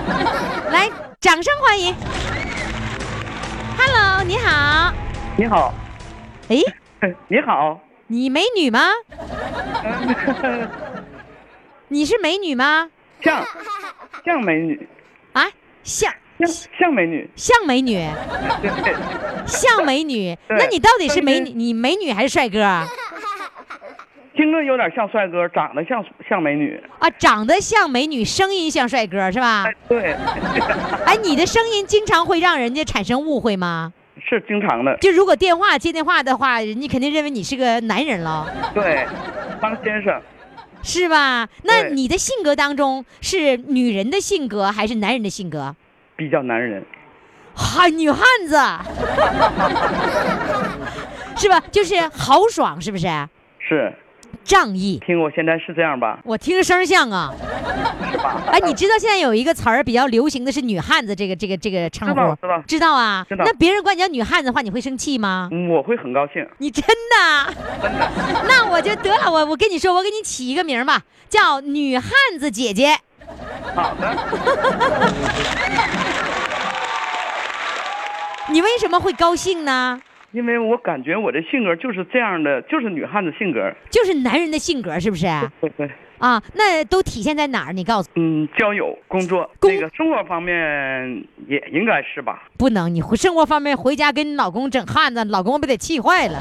[0.72, 1.94] 来，掌声欢迎。
[3.76, 4.94] Hello，你好。
[5.36, 5.74] 你好，
[6.48, 6.56] 哎，
[7.28, 7.78] 你好，
[8.12, 8.88] 你美女吗？
[11.88, 12.90] 你是美女吗？
[13.22, 13.42] 像
[14.22, 14.86] 像美女，
[15.32, 15.48] 啊，
[15.82, 16.46] 像像
[16.78, 18.06] 像美女，像美女，
[19.46, 20.36] 像美女。
[20.46, 21.52] 那你到底是美女？
[21.52, 22.86] 你美女还是帅哥啊？
[24.36, 30.14] 听着有点像帅哥，长得像像美女，啊，长得像美女，声音像帅哥是吧哎？，对，
[31.06, 33.94] 哎，你的声音经常会让人家产生误会吗？
[34.20, 39.06] 是经常的，就如果电话接电话的话，人家肯定认为你是个男人了，对，
[39.60, 40.20] 当先生，
[40.82, 41.48] 是吧？
[41.64, 45.74] 那你的性格当中是女人的性格还是男人的性格？
[46.16, 46.84] 比较男人，
[47.54, 48.56] 哈，女汉子，
[51.36, 51.60] 是吧？
[51.70, 53.06] 就是豪爽，是不是？
[53.58, 53.92] 是，
[54.44, 55.00] 仗义。
[55.04, 56.18] 听我现在是这样吧？
[56.24, 57.32] 我听声像啊，
[58.50, 63.26] 哎，你知道现在有一个词儿比较流行的是“女汉子”这个这个这个称呼，知道知道知道啊？
[63.28, 65.48] 知道那别人管你叫女汉子的话，你会生气吗？
[65.52, 67.54] 嗯我会很高兴，你真的？
[68.48, 72.98] 那我就得了，我我跟你说，我给你起一个名儿吧，叫女汉子姐姐。
[73.74, 74.16] 好的，
[78.50, 80.00] 你为什么会高兴呢？
[80.32, 85.26] 因为我感觉我的性格就是这样的，就是女汉子性格，就是男人的性格，是不是？
[85.60, 87.72] 对对，啊，那都体现在哪儿？
[87.72, 92.44] 你告诉我，嗯，交友、工作，工那个生活方面也应该是吧？
[92.56, 96.38] 不能，你回生活方面回家跟你老公整汉子，老公不得气坏了。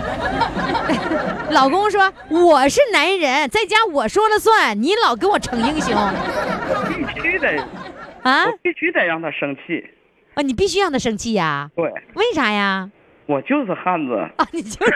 [1.51, 5.93] 老公说我是男人，在家我说了算，你老跟我逞英雄
[7.13, 7.61] 必须得，
[8.23, 9.85] 啊必须得让他生气，
[10.35, 10.41] 啊！
[10.41, 12.89] 你必须让他生气呀、对为啥呀？
[13.31, 14.13] 我就是汉子。
[14.35, 14.93] 啊，你就是。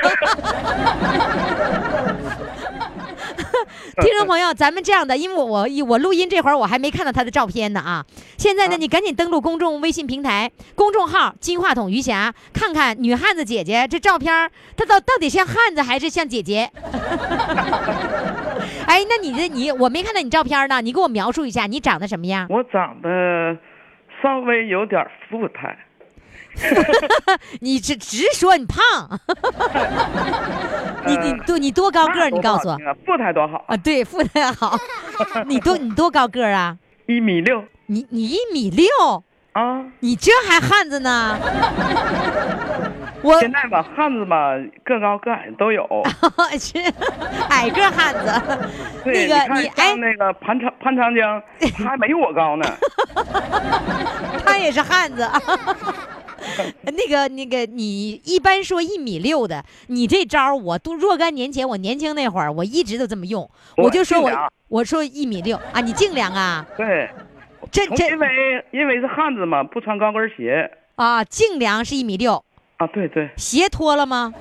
[4.02, 8.06] 听众朋友，咱们这样的，因为我我我录音这会儿我还没看到他的照片呢啊！
[8.38, 16.70] 现在呢，你赶紧登录公众微信平台公众号“金话筒余霞”，看看女汉子姐姐这照片儿，她到到底像汉子还是像姐姐？
[18.86, 22.48] 哎，那你的你我没看到你照片呢，你给我描述一下，你长得什么样？
[22.50, 23.58] 我长得
[24.22, 25.78] 稍微有点富态，
[27.62, 28.80] 你直直说你胖，
[31.06, 32.30] 你你多你多高个儿？
[32.30, 32.74] 你告诉我。
[32.74, 34.78] 我，富态多好，啊，对，富态好。
[35.46, 36.78] 你多你多高个儿啊？
[37.08, 38.88] 一米六你你一米六，
[39.54, 41.38] 啊，你这还汉子呢？
[43.22, 44.52] 我现在吧，汉子吧，
[44.84, 45.88] 个高个矮都有。
[46.60, 46.78] 是
[47.50, 48.70] 矮个汉子。
[49.04, 51.42] 那个看你哎，那个潘长潘长江，
[51.78, 52.66] 他还没我高呢。
[54.46, 55.28] 他也是汉子。
[56.86, 64.32] 那个那个，你一般说一米六的，你这招儿我都若干年前我年轻那会儿，我一直都这么用，我我就说我
[64.68, 67.10] 我说一米六啊，你净量啊，对，
[67.72, 72.44] 这这因为因为是汉子嘛，不穿高跟鞋啊净量是一米六，
[72.78, 72.88] 啊。
[72.88, 74.34] 对对，鞋脱了吗？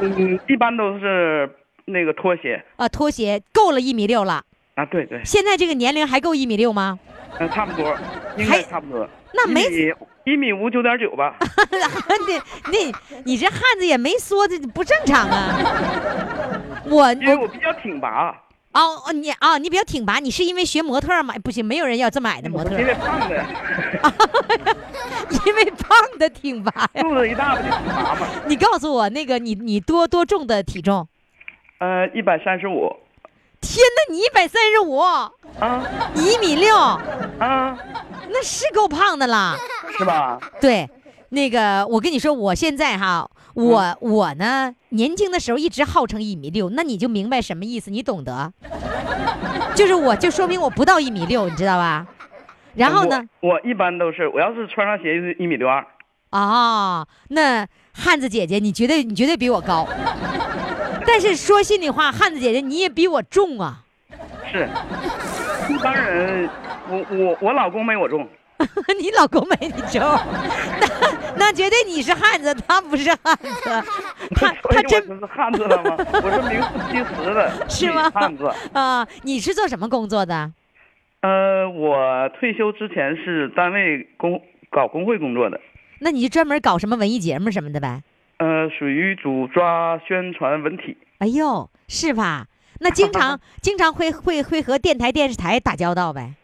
[0.00, 1.50] 嗯，一般都是
[1.86, 4.42] 那个拖鞋啊，拖鞋够了一米六了。
[4.74, 4.84] 啊。
[4.86, 6.98] 对对，现在这个年龄还够一米六吗？
[7.38, 7.94] 嗯，差不多，
[8.36, 9.08] 应该差不多。
[9.34, 9.62] 那没
[10.26, 11.36] 一米五九点九吧。
[12.26, 12.92] 你你
[13.24, 15.56] 你这汉子也没缩这不正常啊！
[16.84, 18.30] 我我因为我比较挺拔，
[18.72, 21.32] 哦哦你啊你比较挺拔，你是因为学模特吗？
[21.44, 23.36] 不行，没有人要这么矮的模特，因为胖的，
[25.46, 27.02] 因为胖的挺拔呀。
[27.02, 28.26] 肚子一大不就挺拔吗？
[28.48, 31.06] 你告诉我那个你你多多重的体重？
[31.78, 32.92] 呃，一百三十五
[33.66, 35.30] 天哪，你一百三十五，啊
[36.14, 37.76] 你一米六，啊，
[38.30, 39.56] 那是够胖的啦。
[39.98, 40.38] 是吧？
[40.60, 40.88] 对，
[41.30, 48.52] 那个我跟你说，我现在哈，我、我呢，年轻的时候一直号称一米六，那你就明白什么意思，你懂得？
[49.74, 52.06] 就是我就说明我不到一米六，你知道吧？
[52.74, 53.22] 然后呢？
[53.40, 53.54] 我？
[53.54, 55.84] 我一般都是，我要是穿上鞋是一米六二。
[56.30, 59.86] 哦，那汉子姐姐，你绝对你绝对比我高。
[61.06, 63.84] 但是说心里话，汉子姐姐你也比我重啊。
[64.50, 64.68] 是，
[65.68, 66.48] 一般人，
[66.88, 68.28] 我我我老公没我重。
[68.98, 70.00] 你老公没你重，
[71.36, 73.70] 那那绝对你是汉子，他不是汉子，
[74.34, 75.96] 他他真就是汉子了吗？
[76.12, 78.10] 我是名副其实的是吗？
[78.10, 78.52] 汉子。
[78.72, 80.50] 啊，你是做什么工作的？
[81.20, 85.60] 呃，我退休之前是单位工搞工会工作的，
[86.00, 88.02] 那你就专门搞什么文艺节目什么的呗？
[88.38, 90.96] 呃，属于主抓宣传文体。
[91.18, 92.46] 哎呦，是吧？
[92.80, 96.34] 那经常 经常会会会和电台电视台打交道呗？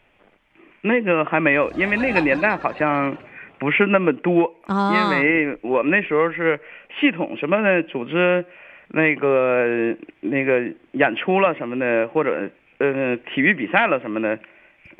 [0.81, 3.15] 那个还没有，因为那个年代好像
[3.59, 6.59] 不是那么多，啊因为我们那时候是
[6.99, 8.43] 系统什么的组织，
[8.89, 10.61] 那个那个
[10.93, 14.39] 演出了什么的，或者呃体育比赛了什么的，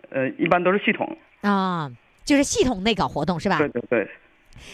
[0.10, 1.18] 呃，一般都是系统。
[1.42, 1.92] 啊，
[2.24, 3.58] 就是系统内搞活动是吧？
[3.58, 4.08] 对对对，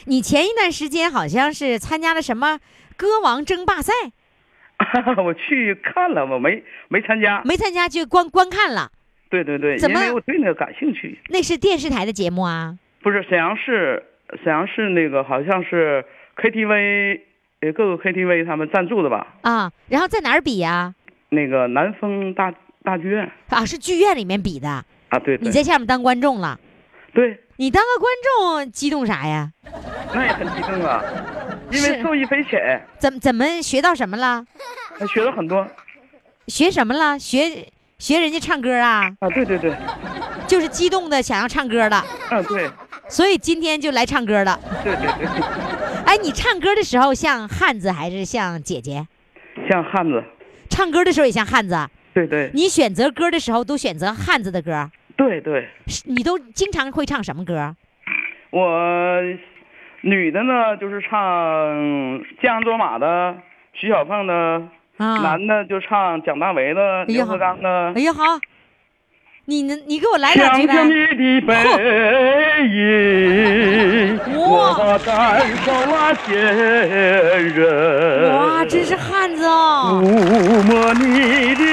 [0.06, 2.60] 你前一段时间好像是参加了什么
[2.98, 3.94] 歌王争霸赛，
[5.24, 7.42] 我去看了，我没没参加。
[7.44, 8.90] 没参加就观观看了，
[9.30, 11.20] 对对对，怎么为我对那个感兴趣。
[11.30, 12.78] 那是电视台的节目啊。
[13.02, 14.04] 不是沈阳市，
[14.44, 16.04] 沈阳市那个好像是
[16.36, 17.22] KTV，
[17.62, 19.36] 呃，各个 KTV 他们赞助的吧？
[19.42, 20.94] 啊，然后在哪儿比呀、
[21.30, 22.54] 那个南丰大
[22.84, 23.66] 大剧院啊？
[23.66, 24.70] 是剧院里面比的，
[25.10, 26.60] 啊，对对你在下面当观众了。
[27.14, 29.52] 对，你当个观众激动啥呀？
[30.14, 31.04] 那也很激动啊，
[31.72, 34.46] 因为受益匪浅，怎么怎么学到什么了？
[35.14, 35.66] 学了很多
[36.48, 37.18] 学什么了？
[37.18, 39.10] 学学人家唱歌啊？
[39.20, 39.74] 啊，对对对，
[40.48, 41.98] 就是激动的想要唱歌了，
[42.30, 42.70] 啊对
[43.08, 44.60] 所以今天就来唱歌了。
[44.84, 45.42] 对对对，
[46.06, 49.08] 哎，你唱歌的时候像汉子还是像姐姐？
[49.70, 50.24] 像汉子，
[50.70, 51.76] 唱歌的时候也像汉子。
[52.14, 54.90] 对对你选择歌的时候都选择汉子的歌，
[55.20, 55.68] 对对，
[56.06, 57.76] 你都经常会唱什么歌？
[58.52, 59.22] 我
[60.00, 61.20] 女的呢就是唱
[62.42, 63.36] 《江洋卓玛》的
[63.74, 64.34] 徐小凤的，
[64.96, 68.02] 啊，男的就唱蒋大为的、哎呀刘德刚的哎。
[68.02, 68.24] 呀好，
[69.44, 69.76] 你呢？
[69.88, 70.86] 你给我来两句呗。
[70.86, 71.54] 你的背
[72.70, 76.32] 影，哇我感受了坚
[77.56, 77.60] 韧。
[78.38, 80.00] 哇，真是汉子哦！
[80.02, 81.64] 抚摸你的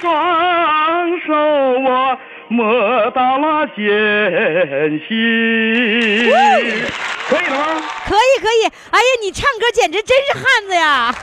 [0.00, 1.32] 双手，
[1.80, 2.18] 我
[2.48, 6.30] 摸到了艰辛。
[7.28, 7.82] 可以了吗？
[8.06, 11.14] 可以可以，哎呀，你唱歌简直真是汉子呀！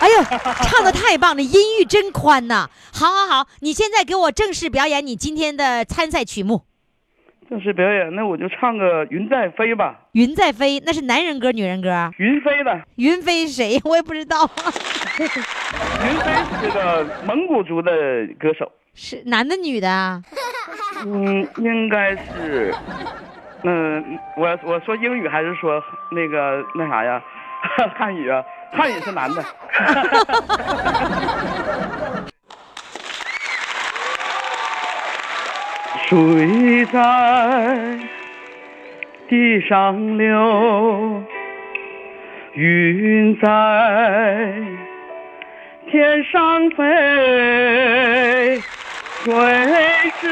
[0.00, 0.22] 哎呦，
[0.64, 2.68] 唱的太棒了，音域真宽呐！
[2.92, 6.62] 好好好，你现在给我正式表演你今天的参赛曲目
[7.48, 9.96] 正式表演，那我就唱个《云在飞》吧。
[10.12, 12.08] 《云在飞》，那是男人歌、女人歌？
[12.18, 13.80] 云飞的，云飞是谁？
[13.84, 14.48] 我也不知道，
[15.18, 15.26] 云
[16.20, 17.90] 飞是个蒙古族的
[18.38, 18.70] 歌手。
[19.02, 20.22] 是男的女的啊？
[21.06, 22.74] 嗯，应该是，
[23.64, 27.22] 嗯，我我说英语还是说那个那啥呀？
[27.96, 29.42] 汉语啊，汉语是男的。
[36.06, 37.98] 水在
[39.28, 41.22] 地上流，
[42.54, 44.52] 云在
[45.90, 48.60] 天上飞。
[49.22, 49.34] 水
[50.22, 50.28] 是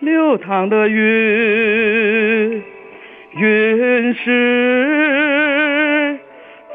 [0.00, 2.62] 流淌的云，
[3.36, 6.18] 云是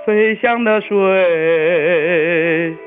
[0.06, 2.78] 飞翔的水，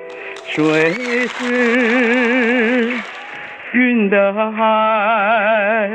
[0.47, 0.93] 水
[1.27, 2.93] 是
[3.73, 5.91] 云的海，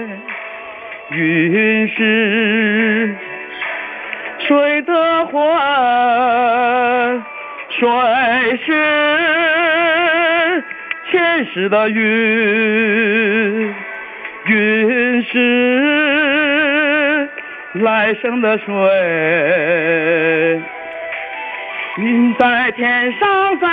[1.12, 3.16] 云是
[4.40, 5.42] 水的魂，
[7.70, 7.88] 水
[8.66, 9.07] 是
[11.58, 13.74] 前世的云，
[14.46, 15.40] 云是
[17.74, 18.76] 来生的水。
[21.98, 23.66] 云在天上飞，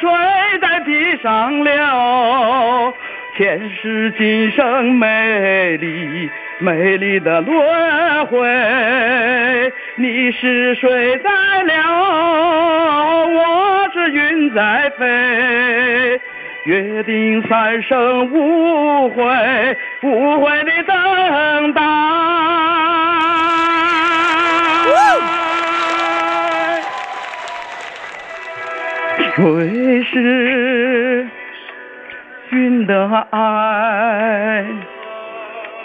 [0.00, 0.08] 水
[0.60, 2.94] 在地上流，
[3.36, 9.72] 前世今生美丽美丽的轮回。
[10.00, 11.28] 你是水在
[11.64, 11.74] 流，
[13.34, 16.18] 我是云在飞，
[16.64, 21.82] 约定三生无悔，无悔的等待。
[29.36, 31.28] 水是
[32.52, 34.64] 云的爱，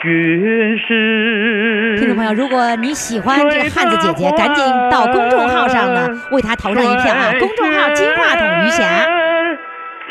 [0.06, 1.96] 云是。
[1.98, 7.34] 听众朋友，如果你喜欢这个汉子姐姐，赶紧到公众号上呢为她投上一票啊！
[7.40, 8.84] 公众号“金话筒余霞”，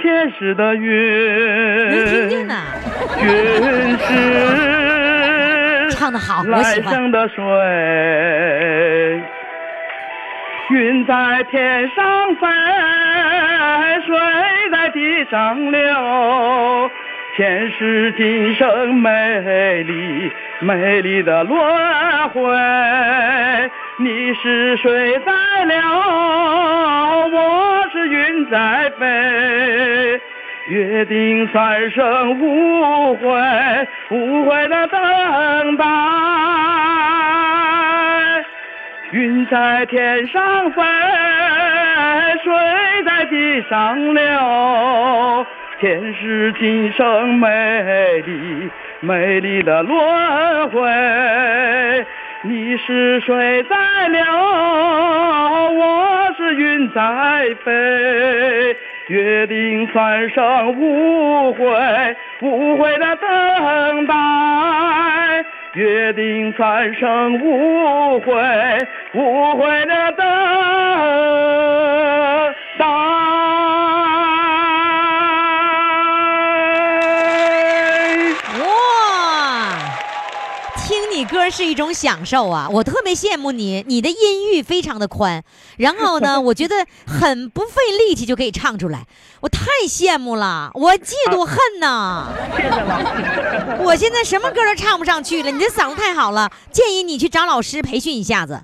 [0.03, 2.55] 天使的云，能听见呢。
[3.22, 6.92] 云是唱得好，我来喜欢。
[6.92, 7.45] 生的水，
[10.70, 12.47] 云在天上飞，
[14.07, 14.16] 水
[14.72, 16.90] 在地上流，
[17.37, 20.30] 前世今生美丽
[20.61, 21.59] 美丽的轮
[22.28, 22.41] 回。
[23.97, 25.76] 你是水在流，
[27.32, 30.20] 我是云在飞。
[30.68, 33.26] 约定三生无悔，
[34.11, 35.85] 无悔的等待。
[39.11, 40.82] 云在天上飞，
[42.45, 42.55] 水
[43.05, 45.47] 在地上流，
[45.85, 48.70] 前世今生美丽
[49.01, 50.80] 美丽的轮回。
[52.41, 53.76] 你是水在
[54.09, 54.24] 流，
[55.74, 57.03] 我是云在
[57.62, 58.74] 飞。
[59.09, 61.62] 约定三生无悔，
[62.41, 64.14] 无悔的等待。
[65.74, 68.32] 约定三生无悔，
[69.12, 70.26] 无悔的等
[72.78, 73.53] 待。
[81.45, 82.66] 歌是一种享受啊！
[82.72, 85.42] 我特别羡慕你，你的音域非常的宽，
[85.76, 89.05] 然后呢， 我觉得很不费力气就可以唱出来，
[89.42, 92.32] 我太羡慕了，我嫉妒恨呐！
[92.57, 93.78] 谢谢了。
[93.84, 98.62] 我现在什么歌都唱不上去了，你这嗓子太好了，建议你去找老师培训一下子。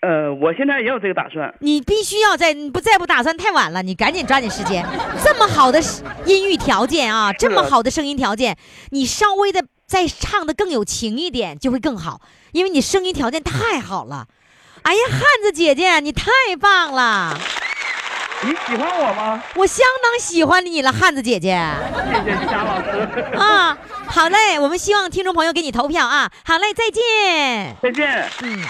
[0.00, 1.54] 呃，我现在也有这个打算。
[1.60, 4.82] 你必须要在，你不再不打算太晚了，你赶紧抓紧时间。
[5.22, 5.78] 这么好的
[6.24, 8.56] 音域条件啊，这么好的声音条件，
[8.92, 12.20] 你稍微的再唱的更有情一点就会更好，
[12.52, 14.28] 因为你声音条件太好了。
[14.82, 16.30] 哎呀，汉子姐姐，你太
[16.60, 17.36] 棒了，
[18.44, 19.42] 你喜欢我吗？
[19.56, 21.60] 我相当喜欢你了，汉子姐姐。
[22.24, 23.20] 谢谢佳老师。
[23.36, 23.76] 啊，
[24.06, 26.30] 好嘞，我们希望听众朋友给你投票啊。
[26.44, 27.76] 好嘞，再见。
[27.82, 28.30] 再见。
[28.42, 28.64] 嗯。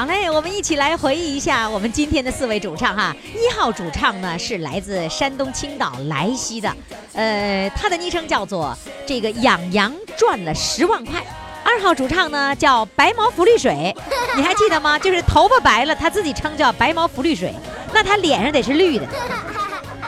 [0.00, 3.14] 好嘞，我们一起来回忆一下我们今天的四位主唱哈。
[3.34, 6.74] 一号主唱呢是来自山东青岛莱西的，
[7.12, 8.74] 呃，他的昵称叫做
[9.06, 11.22] 这个养羊赚了十万块。
[11.62, 13.94] 二号主唱呢叫白毛浮绿水，
[14.34, 14.98] 你还记得吗？
[14.98, 17.54] 就是头发白了，他自己称叫白毛浮绿水，
[17.92, 19.06] 那他脸上得是绿的。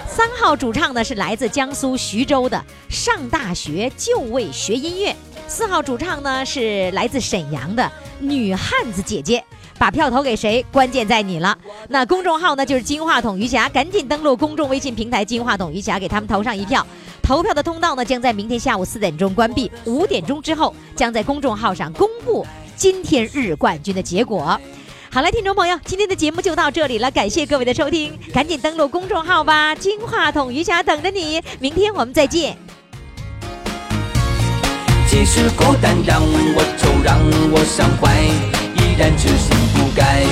[0.09, 5.15] 三号主唱呢是来自江苏徐州的，上大学就为学音乐。
[5.47, 9.45] 四号主唱呢是来自沈阳的女汉子姐姐。
[9.83, 11.59] 把票投给谁，关键在你了。
[11.89, 16.87] 那公众号呢就是金话筒余霞，赶紧登录公众微信平台金话筒余霞，给他们投上一票。
[17.21, 24.57] 投票的通道呢将在明天下午四点钟关闭，五点钟之后将在公众号上公布今天日冠军的结果。
[25.11, 32.57] 好了，听众朋友，今天的节目就到这里了，感谢各位的收听，赶紧登录公众号吧，金话筒余霞等着你，明天我们再见。
[35.11, 37.19] 即使孤单让我愁，让
[37.51, 38.17] 我伤怀，
[38.81, 40.23] 依然痴心不该。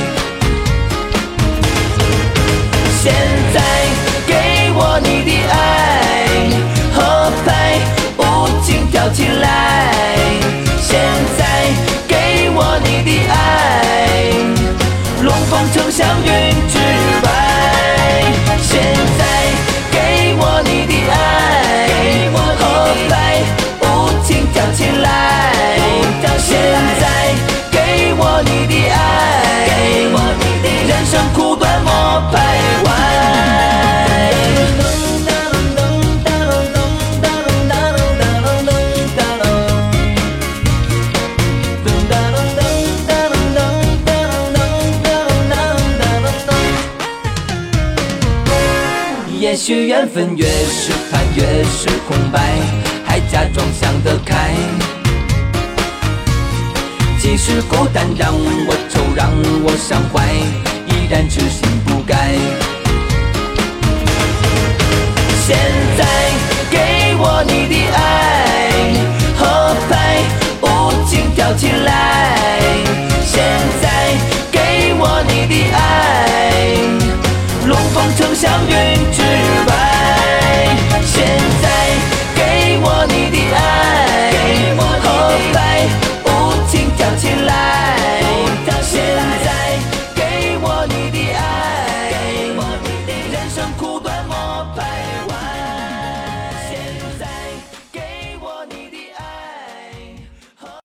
[3.02, 3.12] 现
[3.54, 3.60] 在
[4.26, 6.09] 给我你的爱，
[50.36, 52.40] 越是看越是空白，
[53.04, 54.54] 还假装想得开。
[57.18, 59.30] 即使孤单让我愁，让
[59.62, 60.26] 我伤怀，
[60.88, 62.34] 依然痴心不改。
[65.46, 65.56] 现
[65.96, 66.04] 在
[66.70, 67.98] 给我你的爱，
[69.38, 70.22] 合拍
[70.62, 70.64] 舞
[71.08, 72.36] 情跳起来。
[73.24, 73.42] 现
[73.82, 73.84] 在
[74.52, 76.76] 给我你的爱，
[77.66, 78.72] 龙凤呈祥云，
[79.12, 79.22] 之